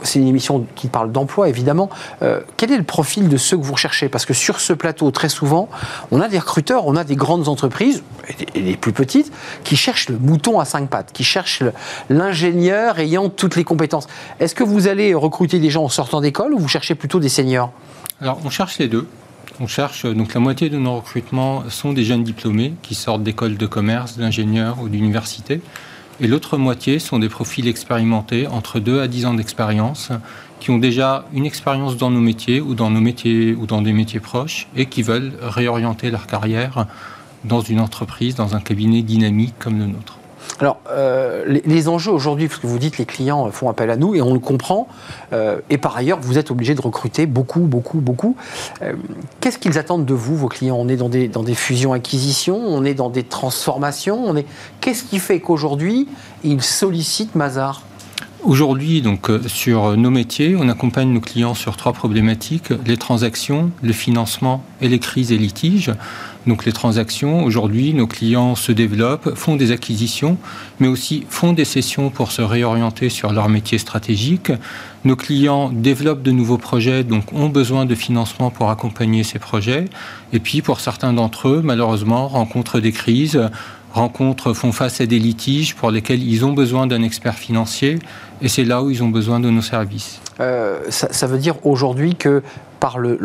[0.03, 1.91] c'est une émission qui parle d'emploi, évidemment.
[2.23, 4.09] Euh, quel est le profil de ceux que vous recherchez?
[4.09, 5.69] Parce que sur ce plateau, très souvent,
[6.13, 8.05] on a des recruteurs, on a des grandes entreprises,
[8.55, 9.33] et les plus petites,
[9.65, 11.65] qui cherchent le mouton à cinq pattes, qui cherchent
[12.11, 14.07] l'ingénieur ayant toutes les compétences.
[14.39, 17.31] Est-ce que vous allez recruter des gens en sortant d'école ou vous cherchez plutôt des
[17.31, 17.73] seniors?
[18.21, 19.09] Alors, on cherche les deux.
[19.59, 23.57] On cherche, donc la moitié de nos recrutements sont des jeunes diplômés qui sortent d'écoles
[23.57, 25.63] de commerce, d'ingénieurs ou d'universités.
[26.21, 30.11] Et l'autre moitié sont des profils expérimentés entre 2 à 10 ans d'expérience
[30.63, 33.93] qui ont déjà une expérience dans nos métiers ou dans nos métiers ou dans des
[33.93, 36.87] métiers proches et qui veulent réorienter leur carrière
[37.45, 40.19] dans une entreprise, dans un cabinet dynamique comme le nôtre.
[40.61, 44.15] Alors, euh, les, enjeux aujourd'hui, parce que vous dites les clients font appel à nous
[44.15, 44.87] et on le comprend,
[45.33, 48.37] euh, et par ailleurs, vous êtes obligé de recruter beaucoup, beaucoup, beaucoup.
[48.83, 48.93] Euh,
[49.41, 50.77] qu'est-ce qu'ils attendent de vous, vos clients?
[50.79, 54.47] On est dans des, dans des fusions-acquisitions, on est dans des transformations, on est...
[54.81, 56.07] qu'est-ce qui fait qu'aujourd'hui,
[56.45, 57.83] ils sollicitent Mazar?
[58.45, 63.93] Aujourd'hui, donc, sur nos métiers, on accompagne nos clients sur trois problématiques les transactions, le
[63.93, 65.93] financement et les crises et litiges.
[66.49, 70.39] Donc les transactions, aujourd'hui, nos clients se développent, font des acquisitions,
[70.81, 74.51] mais aussi font des sessions pour se réorienter sur leur métier stratégique.
[75.05, 79.85] Nos clients développent de nouveaux projets, donc ont besoin de financement pour accompagner ces projets.
[80.33, 83.41] Et puis, pour certains d'entre eux, malheureusement, rencontrent des crises,
[83.93, 87.99] rencontrent, font face à des litiges pour lesquels ils ont besoin d'un expert financier.
[88.43, 90.21] Et c'est là où ils ont besoin de nos services.
[90.41, 92.43] Euh, ça, ça, veut dire aujourd'hui que
[92.83, 93.17] par le,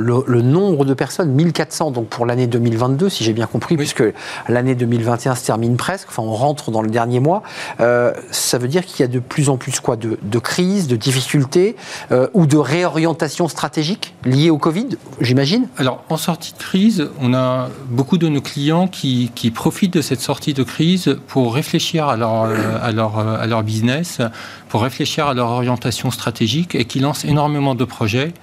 [0.43, 4.03] nombre de personnes, 1400 donc pour l'année 2022, si j'ai bien compris, puisque
[4.47, 7.41] l'année 2021 se termine presque, enfin on rentre dans le dernier mois,
[7.79, 10.87] euh, ça veut dire qu'il y a de plus en plus quoi de, de crises,
[10.87, 11.75] de difficultés
[12.11, 14.89] euh, ou de réorientation stratégique liées au Covid,
[15.21, 15.67] j'imagine?
[15.77, 20.01] Alors en sortie de crise, on a beaucoup de nos clients qui, qui profitent de
[20.01, 22.43] cette sortie de crise pour réfléchir à leur,
[22.83, 24.21] à leur, à leur business,
[24.69, 28.33] pour réfléchir à leur orientation stratégique et qui lancent énormément de projets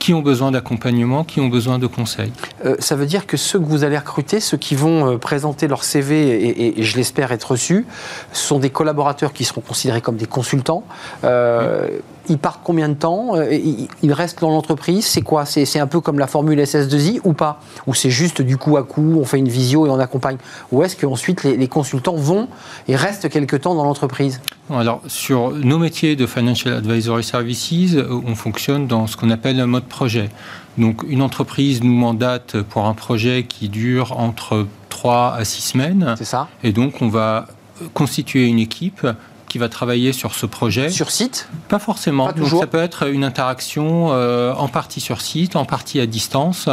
[0.00, 2.32] qui ont besoin d'accompagnement, qui ont besoin de conseils.
[2.64, 5.68] Euh, ça veut dire que ceux que vous allez recruter, ceux qui vont euh, présenter
[5.68, 7.86] leur CV et, je l'espère être reçus,
[8.32, 10.84] sont des collaborateurs qui seront considérés comme des consultants.
[11.22, 11.86] Euh,
[12.30, 13.58] ils partent combien de temps euh,
[14.02, 17.60] Ils restent dans l'entreprise C'est quoi C'est un peu comme la formule SS2I ou pas?
[17.86, 20.38] Ou c'est juste du coup à coup, on fait une visio et on accompagne?
[20.70, 22.48] Ou est-ce qu'ensuite les, les consultants vont
[22.88, 24.40] et restent quelque temps dans l'entreprise?
[24.70, 29.58] Alors, sur nos métiers de Financial Advisory Services, euh, on fonctionne dans ce qu'on appelle
[29.58, 30.30] un mode projet.
[30.78, 36.14] Donc, une entreprise nous mandate pour un projet qui dure entre 3 à 6 semaines.
[36.16, 36.48] C'est ça.
[36.62, 37.48] Et donc, on va
[37.94, 39.06] constituer une équipe
[39.50, 40.90] qui va travailler sur ce projet.
[40.90, 42.26] Sur site Pas forcément.
[42.26, 46.06] Pas Donc ça peut être une interaction euh, en partie sur site, en partie à
[46.06, 46.68] distance.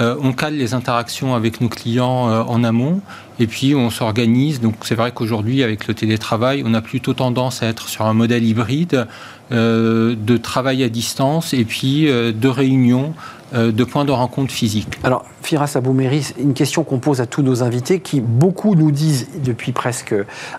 [0.00, 3.00] Euh, on cale les interactions avec nos clients euh, en amont
[3.38, 4.60] et puis on s'organise.
[4.60, 8.12] Donc c'est vrai qu'aujourd'hui, avec le télétravail, on a plutôt tendance à être sur un
[8.12, 9.06] modèle hybride
[9.52, 13.14] de travail à distance et puis de réunions,
[13.52, 14.98] de points de rencontre physiques.
[15.04, 19.28] Alors, Firas Aboumeri, une question qu'on pose à tous nos invités qui, beaucoup nous disent
[19.44, 20.14] depuis presque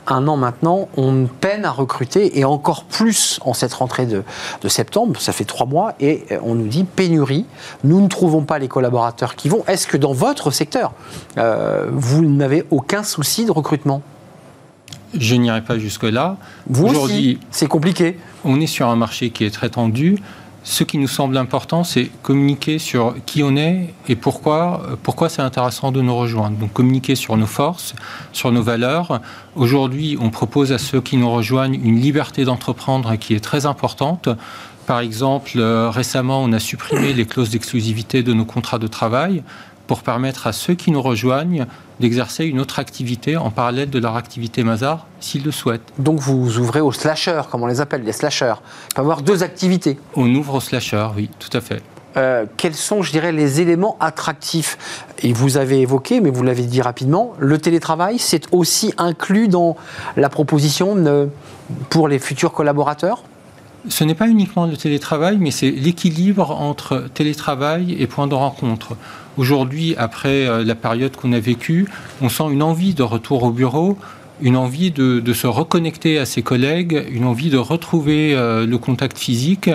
[0.08, 4.24] un an maintenant, on peine à recruter et encore plus en cette rentrée de,
[4.62, 7.46] de septembre, ça fait trois mois, et euh, on nous dit pénurie,
[7.84, 9.64] nous ne trouvons pas les collaborateurs qui vont.
[9.68, 10.94] Est-ce que dans votre secteur,
[11.38, 14.02] euh, vous n'avez aucun souci de recrutement?
[15.14, 16.38] Je n'irai pas jusque-là.
[16.68, 18.20] Vous aussi, Aujourd'hui, c'est compliqué.
[18.44, 20.18] on est sur un marché qui est très tendu.
[20.70, 25.42] Ce qui nous semble important, c'est communiquer sur qui on est et pourquoi, pourquoi c'est
[25.42, 26.58] intéressant de nous rejoindre.
[26.58, 27.96] Donc communiquer sur nos forces,
[28.34, 29.22] sur nos valeurs.
[29.56, 34.28] Aujourd'hui, on propose à ceux qui nous rejoignent une liberté d'entreprendre qui est très importante.
[34.88, 39.44] Par exemple, euh, récemment, on a supprimé les clauses d'exclusivité de nos contrats de travail
[39.88, 41.66] pour permettre à ceux qui nous rejoignent
[42.00, 45.94] d'exercer une autre activité en parallèle de leur activité Mazar, s'ils le souhaitent.
[45.98, 48.56] Donc vous ouvrez aux slashers, comme on les appelle, les slashers.
[48.92, 49.98] Il peut avoir deux activités.
[50.16, 51.82] On ouvre au slasher, oui, tout à fait.
[52.18, 54.78] Euh, quels sont, je dirais, les éléments attractifs?
[55.22, 59.76] Et vous avez évoqué, mais vous l'avez dit rapidement, le télétravail, c'est aussi inclus dans
[60.16, 61.30] la proposition
[61.90, 63.24] pour les futurs collaborateurs?
[63.90, 68.98] Ce n'est pas uniquement le télétravail, mais c'est l'équilibre entre télétravail et point de rencontre.
[69.38, 71.88] Aujourd'hui, après euh, la période qu'on a vécue,
[72.22, 73.98] on sent une envie de retour au bureau,
[74.42, 79.18] une envie de, se reconnecter à ses collègues, une envie de retrouver euh, le contact
[79.18, 79.70] physique,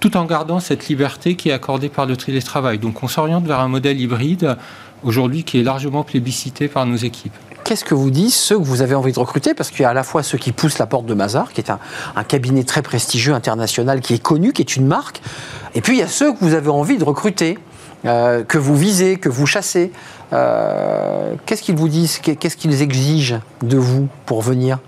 [0.00, 2.78] tout en gardant cette liberté qui est accordée par le télétravail.
[2.78, 4.56] Donc on s'oriente vers un modèle hybride
[5.02, 7.34] aujourd'hui qui est largement plébiscité par nos équipes.
[7.66, 9.52] Qu'est-ce que vous disent ceux que vous avez envie de recruter?
[9.52, 11.60] Parce qu'il y a à la fois ceux qui poussent la porte de Mazar, qui
[11.60, 11.80] est un,
[12.14, 15.20] un cabinet très prestigieux international, qui est connu, qui est une marque,
[15.74, 17.58] et puis il y a ceux que vous avez envie de recruter,
[18.04, 19.90] euh, que vous visez, que vous chassez.
[20.32, 22.18] Euh, Qu'est-ce qu'ils vous disent?
[22.18, 24.78] Qu'est-ce qu'ils exigent de vous pour venir?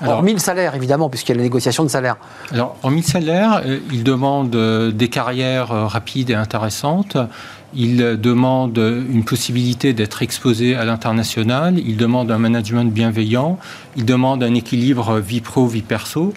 [0.00, 2.16] Alors- Hormis le salaire, évidemment, puisqu'il y a la négociation de salaire.
[2.52, 7.16] Alors, en salaire, euh, il demande euh, des carrières euh, rapides et intéressantes.
[7.76, 11.78] Il demande une possibilité d'être exposé à l'international.
[11.78, 13.58] Il demande un management bienveillant.
[13.96, 16.32] Il demande un équilibre vie pro, vie perso.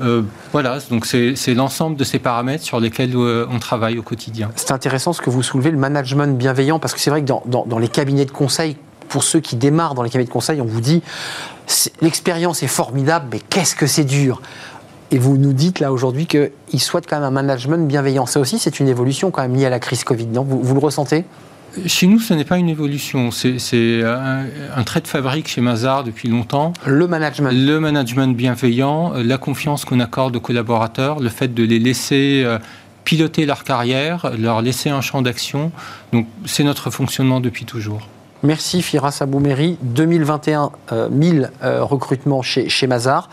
[0.00, 0.22] Euh,
[0.52, 4.50] voilà, donc c'est l'ensemble de ces paramètres sur lesquels euh, on travaille au quotidien.
[4.56, 7.78] C'est intéressant ce que vous soulevez, le management bienveillant, parce que c'est vrai que dans,
[7.78, 8.76] les cabinets de conseil,
[9.08, 11.02] pour ceux qui démarrent dans les cabinets de conseil, on vous dit
[12.00, 14.42] l'expérience est formidable, mais qu'est-ce que c'est dur?
[15.10, 18.26] Et vous nous dites là aujourd'hui qu'ils souhaitent quand même un management bienveillant.
[18.26, 20.42] Ça aussi, c'est une évolution quand même liée à la crise Covid, non?
[20.42, 21.24] Vous, vous le ressentez?
[21.86, 23.30] Chez nous, ce n'est pas une évolution.
[23.30, 26.72] C'est un, un trait de fabrique chez Mazar depuis longtemps.
[26.86, 27.52] Le management.
[27.52, 32.58] Le management bienveillant, la confiance qu'on accorde aux collaborateurs, le fait de les laisser euh,
[33.04, 35.70] piloter leur carrière, leur laisser un champ d'action.
[36.12, 38.08] Donc c'est notre fonctionnement depuis toujours.
[38.42, 39.78] Merci Firas Aboumeri.
[39.82, 43.28] 2021, euh, 1000 euh, recrutements chez, Mazar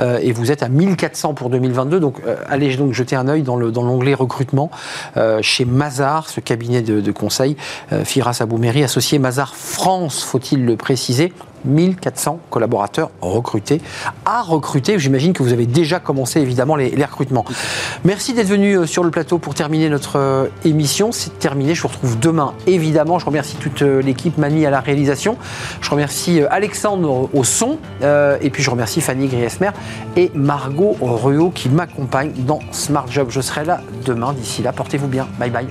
[0.00, 2.00] euh, et vous êtes à 1400 pour 2022.
[2.00, 4.70] Donc euh, allez donc jeter un œil dans le dans l'onglet recrutement
[5.16, 7.56] euh, chez Mazar, ce cabinet de, conseil.
[8.04, 11.32] Firas Aboumeri, associé Mazar France, faut-il le préciser.
[11.66, 13.80] 1400 collaborateurs recrutés
[14.24, 14.98] à recruter.
[14.98, 17.44] J'imagine que vous avez déjà commencé évidemment les, recrutements.
[18.04, 21.12] Merci d'être venu euh, sur le plateau pour terminer notre euh, émission.
[21.12, 21.74] C'est terminé.
[21.74, 23.18] Je vous retrouve demain évidemment.
[23.18, 25.36] Je remercie toute euh, l'équipe Mani à la réalisation.
[25.80, 27.78] Je remercie Alexandre au- son
[28.40, 29.70] et puis je remercie Fanny Griesmer
[30.16, 33.28] et Margot Ruot qui m'accompagnent dans Smart Job.
[33.30, 34.32] Je serai là demain.
[34.32, 35.26] D'ici là, portez-vous bien.
[35.38, 35.66] Bye bye.